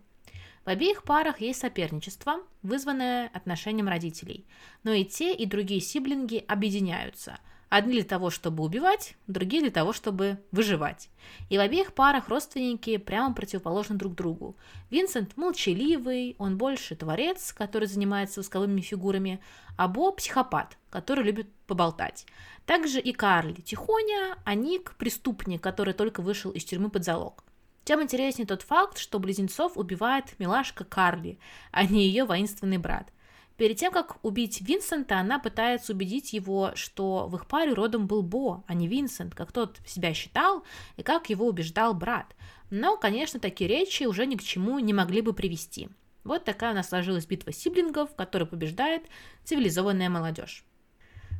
В 0.68 0.70
обеих 0.70 1.02
парах 1.02 1.40
есть 1.40 1.60
соперничество, 1.60 2.42
вызванное 2.62 3.30
отношением 3.32 3.88
родителей, 3.88 4.44
но 4.84 4.92
и 4.92 5.02
те, 5.02 5.32
и 5.34 5.46
другие 5.46 5.80
сиблинги 5.80 6.44
объединяются. 6.46 7.38
Одни 7.70 7.94
для 7.94 8.04
того, 8.04 8.28
чтобы 8.28 8.62
убивать, 8.62 9.16
другие 9.26 9.62
для 9.62 9.70
того, 9.70 9.94
чтобы 9.94 10.36
выживать. 10.52 11.08
И 11.48 11.56
в 11.56 11.62
обеих 11.62 11.94
парах 11.94 12.28
родственники 12.28 12.98
прямо 12.98 13.34
противоположны 13.34 13.96
друг 13.96 14.14
другу. 14.14 14.58
Винсент 14.90 15.38
молчаливый, 15.38 16.36
он 16.38 16.58
больше 16.58 16.96
творец, 16.96 17.54
который 17.54 17.88
занимается 17.88 18.40
восковыми 18.40 18.82
фигурами, 18.82 19.40
а 19.78 19.88
Бо 19.88 20.12
психопат, 20.12 20.76
который 20.90 21.24
любит 21.24 21.50
поболтать. 21.66 22.26
Также 22.66 23.00
и 23.00 23.14
Карли 23.14 23.62
тихоня, 23.62 24.36
а 24.44 24.54
Ник 24.54 24.96
преступник, 24.98 25.62
который 25.62 25.94
только 25.94 26.20
вышел 26.20 26.50
из 26.50 26.62
тюрьмы 26.66 26.90
под 26.90 27.04
залог. 27.04 27.47
Тем 27.88 28.02
интереснее 28.02 28.46
тот 28.46 28.60
факт, 28.60 28.98
что 28.98 29.18
близнецов 29.18 29.78
убивает 29.78 30.38
милашка 30.38 30.84
Карли, 30.84 31.38
а 31.70 31.86
не 31.86 32.06
ее 32.06 32.26
воинственный 32.26 32.76
брат. 32.76 33.10
Перед 33.56 33.78
тем, 33.78 33.94
как 33.94 34.22
убить 34.22 34.60
Винсента, 34.60 35.18
она 35.18 35.38
пытается 35.38 35.94
убедить 35.94 36.34
его, 36.34 36.72
что 36.74 37.26
в 37.28 37.36
их 37.36 37.46
паре 37.46 37.72
родом 37.72 38.06
был 38.06 38.22
Бо, 38.22 38.62
а 38.66 38.74
не 38.74 38.88
Винсент, 38.88 39.34
как 39.34 39.52
тот 39.52 39.78
себя 39.86 40.12
считал 40.12 40.64
и 40.98 41.02
как 41.02 41.30
его 41.30 41.46
убеждал 41.46 41.94
брат. 41.94 42.36
Но, 42.68 42.98
конечно, 42.98 43.40
такие 43.40 43.70
речи 43.70 44.04
уже 44.04 44.26
ни 44.26 44.36
к 44.36 44.42
чему 44.42 44.78
не 44.80 44.92
могли 44.92 45.22
бы 45.22 45.32
привести. 45.32 45.88
Вот 46.24 46.44
такая 46.44 46.72
у 46.72 46.74
нас 46.74 46.90
сложилась 46.90 47.24
битва 47.24 47.54
сиблингов, 47.54 48.10
в 48.10 48.16
которой 48.16 48.44
побеждает 48.44 49.06
цивилизованная 49.44 50.10
молодежь. 50.10 50.62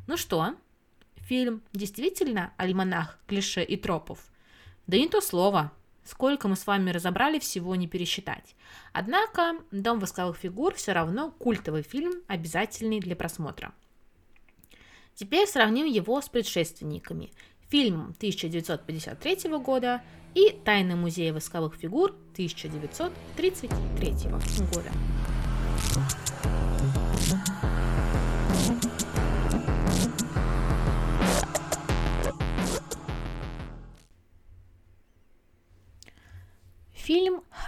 Ну 0.07 0.17
что, 0.17 0.55
фильм 1.17 1.61
действительно 1.73 2.53
альманах 2.57 3.19
клише 3.27 3.63
и 3.63 3.77
тропов? 3.77 4.31
Да 4.87 4.97
не 4.97 5.07
то 5.07 5.21
слово. 5.21 5.71
Сколько 6.09 6.47
мы 6.47 6.55
с 6.55 6.65
вами 6.65 6.89
разобрали, 6.89 7.37
всего 7.37 7.75
не 7.75 7.87
пересчитать. 7.87 8.55
Однако 8.93 9.53
«Дом 9.69 9.99
восковых 9.99 10.37
фигур» 10.37 10.73
все 10.73 10.93
равно 10.93 11.29
культовый 11.37 11.83
фильм, 11.83 12.23
обязательный 12.25 12.99
для 12.99 13.15
просмотра. 13.15 13.75
Теперь 15.13 15.47
сравним 15.47 15.85
его 15.85 16.19
с 16.19 16.27
предшественниками. 16.27 17.31
Фильмом 17.67 18.15
1953 18.17 19.51
года 19.59 20.01
и 20.33 20.49
«Тайны 20.65 20.95
музея 20.95 21.31
восковых 21.31 21.75
фигур» 21.75 22.15
1933 22.33 24.11
года. 24.73 24.89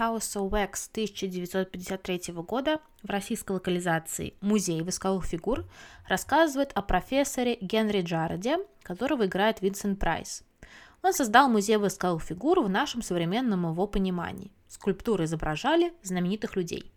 House 0.02 0.36
of 0.36 0.50
Wax 0.50 0.90
1953 0.90 2.34
года 2.34 2.80
в 3.04 3.10
российской 3.12 3.52
локализации 3.52 4.34
«Музей 4.42 4.82
восковых 4.82 5.26
фигур» 5.26 5.66
рассказывает 6.08 6.72
о 6.74 6.82
профессоре 6.82 7.56
Генри 7.62 8.02
Джареде, 8.02 8.58
которого 8.82 9.28
играет 9.28 9.62
Винсент 9.62 10.00
Прайс. 10.00 10.44
Он 11.04 11.14
создал 11.14 11.50
музей 11.50 11.78
восковых 11.78 12.24
фигур 12.24 12.62
в 12.62 12.70
нашем 12.70 13.04
современном 13.04 13.70
его 13.70 13.86
понимании. 13.86 14.52
Скульптуры 14.68 15.26
изображали 15.26 15.94
знаменитых 16.02 16.56
людей. 16.56 16.92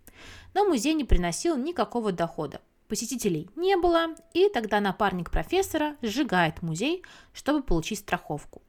Но 0.54 0.64
музей 0.64 0.94
не 0.94 1.04
приносил 1.04 1.58
никакого 1.58 2.10
дохода. 2.10 2.62
Посетителей 2.88 3.50
не 3.54 3.76
было, 3.76 4.14
и 4.32 4.48
тогда 4.48 4.80
напарник 4.80 5.30
профессора 5.30 5.96
сжигает 6.00 6.62
музей, 6.62 7.02
чтобы 7.34 7.62
получить 7.62 7.98
страховку. 7.98 8.62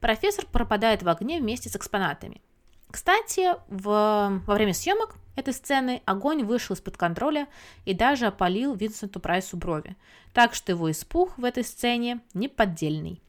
Профессор 0.00 0.46
пропадает 0.46 1.02
в 1.02 1.08
огне 1.10 1.38
вместе 1.38 1.68
с 1.68 1.76
экспонатами– 1.76 2.40
кстати, 2.94 3.56
в, 3.66 4.40
во 4.46 4.54
время 4.54 4.72
съемок 4.72 5.16
этой 5.34 5.52
сцены 5.52 6.00
огонь 6.04 6.44
вышел 6.44 6.76
из-под 6.76 6.96
контроля 6.96 7.48
и 7.84 7.92
даже 7.92 8.26
опалил 8.26 8.76
Винсенту 8.76 9.18
Прайсу 9.18 9.56
брови, 9.56 9.96
так 10.32 10.54
что 10.54 10.70
его 10.70 10.88
испуг 10.88 11.36
в 11.36 11.42
этой 11.42 11.64
сцене 11.64 12.20
неподдельный. 12.34 13.20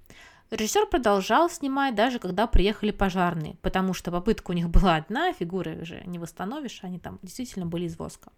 Режиссер 0.51 0.86
продолжал 0.86 1.49
снимать 1.49 1.95
даже 1.95 2.19
когда 2.19 2.45
приехали 2.45 2.91
пожарные, 2.91 3.58
потому 3.63 3.95
что 3.95 4.12
попытка 4.12 4.51
у 4.51 4.54
них 4.54 4.69
была 4.69 4.97
одна, 4.97 5.34
фигуры 5.34 5.82
уже 5.82 6.04
не 6.06 6.19
восстановишь, 6.19 6.82
они 6.84 6.99
там 6.99 7.17
действительно 7.23 7.65
были 7.65 7.86
из 7.86 7.97
воска. 7.97 8.32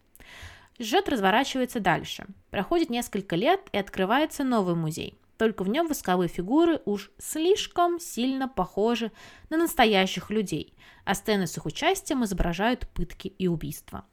Сюжет 0.78 1.10
разворачивается 1.10 1.82
дальше. 1.82 2.26
Проходит 2.52 2.90
несколько 2.90 3.36
лет 3.36 3.60
и 3.74 3.78
открывается 3.78 4.46
новый 4.46 4.76
музей– 4.76 5.20
только 5.38 5.64
в 5.64 5.70
нем 5.70 5.88
восковые 5.88 6.28
фигуры 6.28 6.82
уж 6.86 7.12
слишком 7.18 8.00
сильно 8.00 8.48
похожи 8.48 9.12
на 9.50 9.58
настоящих 9.58 10.30
людей, 10.30 10.74
а 11.06 11.16
сцены 11.16 11.48
с 11.48 11.58
их 11.58 11.66
участием 11.66 12.24
изображают 12.24 12.88
пытки 12.90 13.28
и 13.28 13.48
убийства. 13.48 14.06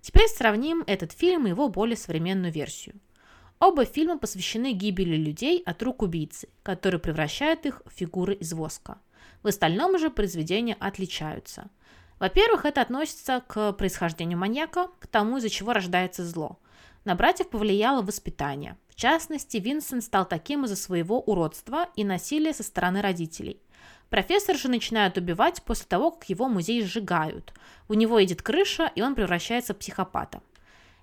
Теперь 0.00 0.28
сравним 0.28 0.82
этот 0.86 1.12
фильм 1.12 1.46
и 1.46 1.50
его 1.50 1.68
более 1.68 1.96
современную 1.96 2.52
версию. 2.52 3.00
Оба 3.58 3.84
фильма 3.84 4.18
посвящены 4.18 4.72
гибели 4.72 5.16
людей 5.16 5.62
от 5.66 5.82
рук 5.82 6.00
убийцы, 6.02 6.48
которые 6.62 6.98
превращают 6.98 7.66
их 7.66 7.82
в 7.84 7.90
фигуры 7.90 8.34
из 8.34 8.54
воска. 8.54 8.98
В 9.42 9.48
остальном 9.48 9.98
же 9.98 10.08
произведения 10.08 10.76
отличаются. 10.80 11.68
Во-первых, 12.18 12.64
это 12.64 12.80
относится 12.80 13.42
к 13.46 13.72
происхождению 13.72 14.38
маньяка, 14.38 14.88
к 14.98 15.06
тому, 15.06 15.38
из-за 15.38 15.50
чего 15.50 15.72
рождается 15.74 16.24
зло. 16.24 16.58
На 17.04 17.14
братьев 17.14 17.48
повлияло 17.48 18.02
воспитание– 18.02 18.76
частности, 19.00 19.56
Винсент 19.56 20.04
стал 20.04 20.26
таким 20.28 20.66
из-за 20.66 20.76
своего 20.76 21.20
уродства 21.20 21.88
и 21.96 22.04
насилия 22.04 22.52
со 22.52 22.62
стороны 22.62 23.00
родителей. 23.00 23.58
Профессор 24.10 24.56
же 24.56 24.68
начинает 24.68 25.16
убивать 25.16 25.62
после 25.62 25.86
того, 25.86 26.10
как 26.10 26.28
его 26.28 26.48
музей 26.48 26.84
сжигают. 26.84 27.54
У 27.88 27.94
него 27.94 28.22
идет 28.22 28.42
крыша, 28.42 28.92
и 28.94 29.00
он 29.00 29.14
превращается 29.14 29.72
в 29.72 29.78
психопата. 29.78 30.42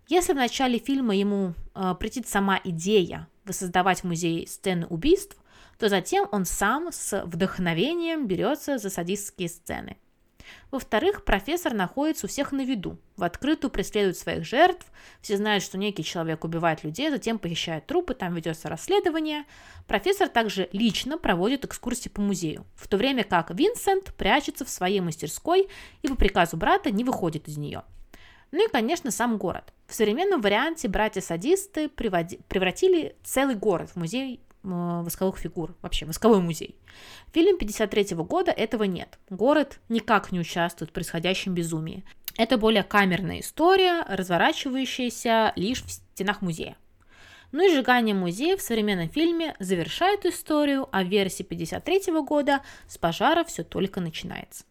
Если 0.08 0.34
в 0.34 0.36
начале 0.36 0.78
фильма 0.78 1.16
ему 1.16 1.54
э, 1.74 1.96
претит 2.00 2.28
сама 2.28 2.62
идея 2.64 3.28
воссоздавать 3.46 4.02
в 4.02 4.04
музее 4.04 4.46
сцены 4.46 4.86
убийств, 4.88 5.36
то 5.80 5.90
затем 5.90 6.28
он 6.32 6.46
сам 6.46 6.92
с 6.92 7.24
вдохновением 7.26 8.28
берется 8.28 8.78
за 8.78 8.90
садистские 8.90 9.50
сцены– 9.50 9.98
во-вторых, 10.72 11.24
профессор 11.24 11.74
находится 11.74 12.26
у 12.26 12.30
всех 12.30 12.52
на 12.52 12.64
виду, 12.66 12.98
в 13.16 13.24
открытую 13.24 13.72
преследует 13.72 14.18
своих 14.18 14.46
жертв, 14.46 14.86
все 15.22 15.38
знают, 15.38 15.64
что 15.64 15.78
некий 15.78 16.04
человек 16.04 16.44
убивает 16.44 16.84
людей, 16.84 17.10
затем 17.10 17.40
похищает 17.40 17.86
трупы, 17.86 18.14
там 18.14 18.34
ведется 18.36 18.70
расследование. 18.70 19.46
Профессор 19.88 20.28
также 20.28 20.70
лично 20.72 21.18
проводит 21.18 21.66
экскурсии 21.66 22.10
по 22.10 22.22
музею, 22.22 22.66
в 22.76 22.88
то 22.88 22.98
время 22.98 23.24
как 23.24 23.52
Винсент 23.52 24.14
прячется 24.16 24.66
в 24.66 24.70
своей 24.70 25.00
мастерской 25.00 25.70
и 26.02 26.08
по 26.08 26.16
приказу 26.16 26.58
брата 26.58 26.92
не 26.92 27.04
выходит 27.04 27.48
из 27.48 27.58
нее. 27.58 27.84
Ну 28.52 28.66
и, 28.66 28.72
конечно, 28.72 29.12
сам 29.12 29.38
город. 29.38 29.74
В 29.88 29.94
современном 29.94 30.42
варианте 30.42 30.88
братья-садисты 30.88 31.90
превратили 31.90 33.16
целый 33.24 33.56
город 33.56 33.90
в 33.92 33.96
музей 33.98 34.42
восковых 34.68 35.38
фигур, 35.38 35.76
вообще 35.82 36.06
восковой 36.06 36.40
музей. 36.40 36.76
В 37.28 37.34
фильме 37.34 37.58
53 37.58 38.16
года 38.18 38.52
этого 38.52 38.84
нет. 38.84 39.20
Город 39.30 39.80
никак 39.90 40.32
не 40.32 40.40
участвует 40.40 40.92
в 40.92 40.94
происходящем 40.94 41.54
безумии. 41.54 42.04
Это 42.38 42.58
более 42.58 42.84
камерная 42.84 43.40
история, 43.40 44.04
разворачивающаяся 44.08 45.54
лишь 45.56 45.84
в 45.84 45.92
стенах 45.92 46.42
музея. 46.42 46.78
Ну 47.52 47.66
и 47.66 47.74
сжигание 47.74 48.14
музея 48.14 48.58
в 48.58 48.62
современном 48.62 49.10
фильме 49.10 49.56
завершает 49.60 50.26
историю, 50.26 50.90
а 50.92 51.04
в 51.04 51.08
версии 51.08 51.44
53 51.44 52.12
года 52.22 52.62
с 52.88 52.98
пожара 52.98 53.44
все 53.44 53.64
только 53.64 54.02
начинается. 54.02 54.66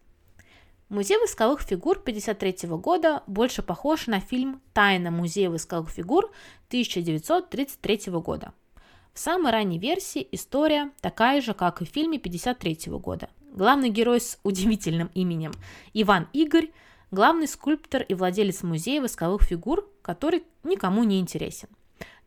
Музей 0.89 1.17
восковых 1.17 1.61
фигур 1.61 1.97
1953 1.97 2.69
года 2.77 3.23
больше 3.27 3.61
похож 3.61 4.07
на 4.07 4.21
фильм 4.21 4.61
«Тайна 4.73 5.11
музея 5.11 5.49
восковых 5.49 5.89
фигур» 5.89 6.31
1933 6.69 8.11
года– 8.11 8.53
в 9.17 9.19
самой 9.19 9.51
ранней 9.51 9.79
версии 9.79 10.27
история 10.31 10.91
такая 11.01 11.41
же, 11.41 11.55
как 11.55 11.81
и 11.81 11.85
в 11.85 11.89
фильме 11.89 12.19
1953 12.19 12.93
года. 12.99 13.29
Главный 13.51 13.89
герой 13.89 14.21
с 14.21 14.39
удивительным 14.43 15.09
именем 15.15 15.53
Иван 15.95 16.27
Игорь, 16.33 16.69
главный 17.09 17.47
скульптор 17.47 18.03
и 18.03 18.13
владелец 18.13 18.61
музея 18.61 19.01
восковых 19.01 19.41
фигур, 19.41 19.89
который 20.03 20.43
никому 20.63 21.03
не 21.03 21.19
интересен. 21.19 21.67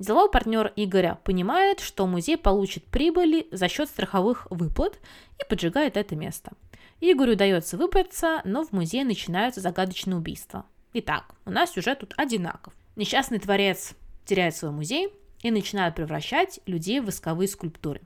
Деловой 0.01 0.33
партнер 0.33 0.73
Игоря 0.75 1.21
понимает, 1.23 1.79
что 1.79 2.09
музей 2.09 2.37
получит 2.37 2.85
прибыли 2.87 3.47
за 3.53 3.69
счет 3.69 3.89
страховых 3.89 4.49
выплат 4.51 4.99
и 5.39 5.49
поджигает 5.49 5.97
это 5.97 6.17
место. 6.17 6.55
Игорю 7.01 7.35
удается 7.35 7.77
выбраться, 7.77 8.41
но 8.43 8.65
в 8.65 8.73
музее 8.73 9.05
начинаются 9.05 9.61
загадочные 9.61 10.17
убийства. 10.17 10.67
Итак, 10.95 11.37
у 11.45 11.51
нас 11.51 11.71
сюжет 11.71 12.01
тут 12.01 12.15
одинаков. 12.17 12.73
Несчастный 12.97 13.39
творец 13.39 13.95
теряет 14.25 14.57
свой 14.57 14.73
музей, 14.73 15.13
и 15.43 15.51
начинают 15.51 15.95
превращать 15.95 16.61
людей 16.67 17.01
в 17.01 17.07
восковые 17.07 17.49
скульптуры. 17.49 18.01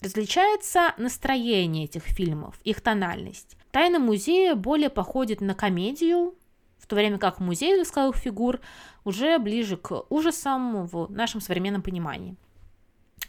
Различается 0.00 0.94
настроение 0.98 1.84
этих 1.84 2.02
фильмов, 2.02 2.58
их 2.64 2.80
тональность. 2.80 3.56
«Тайна 3.70 3.98
музея» 3.98 4.54
более 4.54 4.90
походит 4.90 5.40
на 5.40 5.54
комедию, 5.54 6.34
в 6.78 6.86
то 6.86 6.96
время 6.96 7.18
как 7.18 7.38
«Музей 7.38 7.78
восковых 7.78 8.16
фигур» 8.16 8.60
уже 9.04 9.38
ближе 9.38 9.76
к 9.76 10.04
ужасам 10.10 10.86
в 10.86 11.10
нашем 11.10 11.40
современном 11.40 11.82
понимании. 11.82 12.36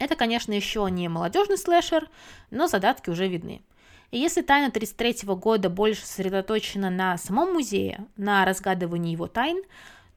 Это, 0.00 0.16
конечно, 0.16 0.52
еще 0.52 0.88
не 0.90 1.08
молодежный 1.08 1.56
слэшер, 1.56 2.10
но 2.50 2.66
задатки 2.66 3.10
уже 3.10 3.28
видны. 3.28 3.62
И 4.10 4.18
если 4.18 4.42
«Тайна 4.42 4.70
33 4.70 5.34
года» 5.36 5.70
больше 5.70 6.04
сосредоточена 6.04 6.90
на 6.90 7.16
самом 7.16 7.54
музее, 7.54 8.06
на 8.16 8.44
разгадывании 8.44 9.12
его 9.12 9.28
тайн, 9.28 9.62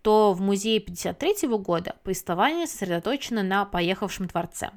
то 0.02 0.34
в 0.34 0.42
музее 0.42 0.80
53 0.80 1.48
года 1.58 1.96
повествование 2.04 2.68
сосредоточено 2.68 3.44
на 3.44 3.66
поехавшем 3.66 4.28
дворце. 4.28 4.72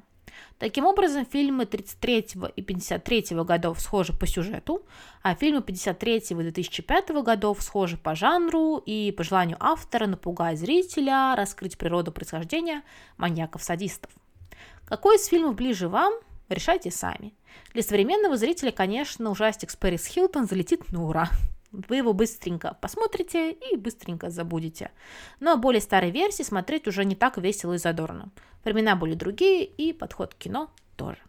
Таким 0.57 0.85
образом, 0.85 1.25
фильмы 1.25 1.65
33 1.65 2.27
и 2.55 2.61
53 2.61 3.25
годов 3.43 3.81
схожи 3.81 4.13
по 4.13 4.27
сюжету, 4.27 4.85
а 5.23 5.33
фильмы 5.33 5.61
53 5.61 6.17
и 6.17 6.33
2005 6.35 7.09
годов 7.23 7.61
схожи 7.61 7.97
по 7.97 8.15
жанру 8.15 8.77
и 8.77 9.11
по 9.11 9.23
желанию 9.23 9.57
автора 9.59 10.05
напугать 10.05 10.59
зрителя, 10.59 11.35
раскрыть 11.35 11.77
природу 11.77 12.11
происхождения 12.11 12.83
маньяков-садистов. 13.17 14.11
Какой 14.85 15.15
из 15.15 15.25
фильмов 15.25 15.55
ближе 15.55 15.87
вам, 15.87 16.13
решайте 16.47 16.91
сами. 16.91 17.33
Для 17.73 17.81
современного 17.81 18.37
зрителя, 18.37 18.71
конечно, 18.71 19.31
ужастик 19.31 19.71
с 19.71 19.75
Пэрис 19.75 20.05
Хилтон 20.05 20.45
залетит 20.45 20.91
на 20.91 21.05
ура. 21.05 21.29
Вы 21.71 21.97
его 21.97 22.13
быстренько 22.13 22.77
посмотрите 22.81 23.51
и 23.53 23.77
быстренько 23.77 24.29
забудете. 24.29 24.91
Но 25.39 25.55
более 25.57 25.81
старой 25.81 26.11
версии 26.11 26.43
смотреть 26.43 26.87
уже 26.87 27.05
не 27.05 27.15
так 27.15 27.37
весело 27.37 27.73
и 27.73 27.77
задорно. 27.77 28.29
Времена 28.65 28.95
были 28.95 29.13
другие, 29.13 29.63
и 29.63 29.93
подход 29.93 30.33
к 30.33 30.37
кино 30.37 30.69
тоже. 30.97 31.19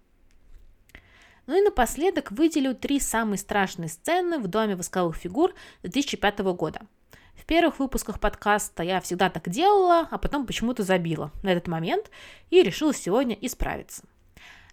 Ну 1.47 1.59
и 1.59 1.63
напоследок 1.63 2.33
выделю 2.33 2.75
три 2.75 2.99
самые 2.99 3.39
страшные 3.39 3.89
сцены 3.89 4.39
в 4.39 4.49
Доме 4.49 4.77
восковых 4.77 5.17
фигур 5.17 5.55
2005 5.83 6.41
года. 6.55 6.81
В 7.35 7.45
первых 7.47 7.79
выпусках 7.79 8.21
подкаста 8.21 8.83
я 8.83 9.01
всегда 9.01 9.31
так 9.31 9.49
делала, 9.49 10.07
а 10.11 10.19
потом 10.19 10.47
почему-то 10.47 10.83
забила 10.83 11.33
на 11.43 11.51
этот 11.51 11.67
момент 11.67 12.11
и 12.51 12.63
решила 12.63 12.95
сегодня 12.95 13.37
исправиться. 13.41 14.05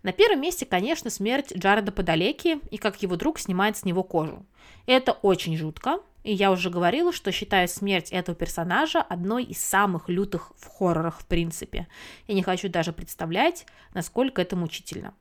На 0.02 0.14
первом 0.14 0.42
месте, 0.42 0.66
конечно, 0.66 1.10
смерть 1.10 1.52
Джареда 1.56 1.92
Подалеки 1.92 2.60
и 2.72 2.78
как 2.78 3.02
его 3.02 3.16
друг 3.16 3.38
снимает 3.40 3.78
с 3.78 3.84
него 3.84 4.04
кожу. 4.04 4.46
Это 4.86 5.12
очень 5.12 5.58
жутко. 5.58 6.00
И 6.24 6.34
я 6.34 6.52
уже 6.52 6.70
говорила, 6.70 7.14
что 7.14 7.32
считаю 7.32 7.68
смерть 7.68 8.12
этого 8.12 8.36
персонажа 8.36 9.02
одной 9.02 9.46
из 9.46 9.60
самых 9.60 10.10
лютых 10.10 10.52
в 10.58 10.68
хоррорах 10.68 11.22
в 11.22 11.26
принципе. 11.26 11.88
Я 12.28 12.36
не 12.36 12.44
хочу 12.44 12.68
даже 12.68 12.92
представлять, 12.92 13.66
насколько 13.94 14.42
это 14.42 14.58
мучительно. 14.58 15.14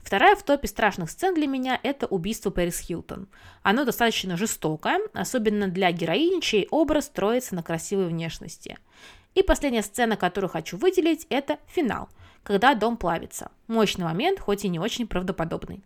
Вторая 0.00 0.36
в 0.36 0.42
топе 0.42 0.68
страшных 0.68 1.10
сцен 1.10 1.34
для 1.34 1.46
меня– 1.46 1.80
это 1.82 2.06
убийство 2.06 2.50
Пэрис 2.50 2.78
Хилтон. 2.78 3.26
Оно 3.62 3.86
достаточно 3.86 4.36
жестокое, 4.36 5.00
особенно 5.14 5.66
для 5.66 5.90
героини, 5.92 6.42
чей 6.42 6.68
образ 6.70 7.06
строится 7.06 7.54
на 7.54 7.62
красивой 7.62 8.08
внешности. 8.08 8.76
И 9.34 9.42
последняя 9.42 9.82
сцена, 9.82 10.16
которую 10.16 10.50
хочу 10.50 10.76
выделить, 10.76 11.26
это 11.30 11.58
финал, 11.66 12.10
когда 12.44 12.74
дом 12.74 12.96
плавится. 12.96 13.50
Мощный 13.66 14.04
момент, 14.04 14.38
хоть 14.38 14.64
и 14.64 14.68
не 14.68 14.78
очень 14.78 15.08
правдоподобный. 15.08 15.82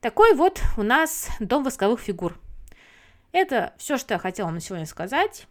Такой 0.00 0.34
вот 0.34 0.62
у 0.76 0.82
нас 0.82 1.28
дом 1.40 1.64
восковых 1.64 2.00
фигур. 2.00 2.38
Это 3.32 3.74
все, 3.76 3.98
что 3.98 4.14
я 4.14 4.18
хотела 4.18 4.46
вам 4.46 4.54
на 4.54 4.60
сегодня 4.60 4.86
сказать. 4.86 5.46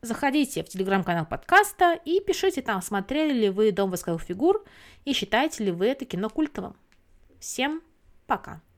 Заходите 0.00 0.64
в 0.64 0.68
телеграм-канал 0.68 1.26
подкаста 1.26 1.98
и 2.04 2.20
пишите 2.20 2.62
там, 2.62 2.80
смотрели 2.82 3.32
ли 3.32 3.50
вы 3.50 3.72
«Дом 3.72 3.90
восковых 3.90 4.22
фигур» 4.22 4.64
и 5.04 5.12
считаете 5.12 5.64
ли 5.64 5.72
вы 5.72 5.86
это 5.86 6.04
кино 6.04 6.30
культовым. 6.30 6.76
Всем 7.40 7.82
пока! 8.26 8.60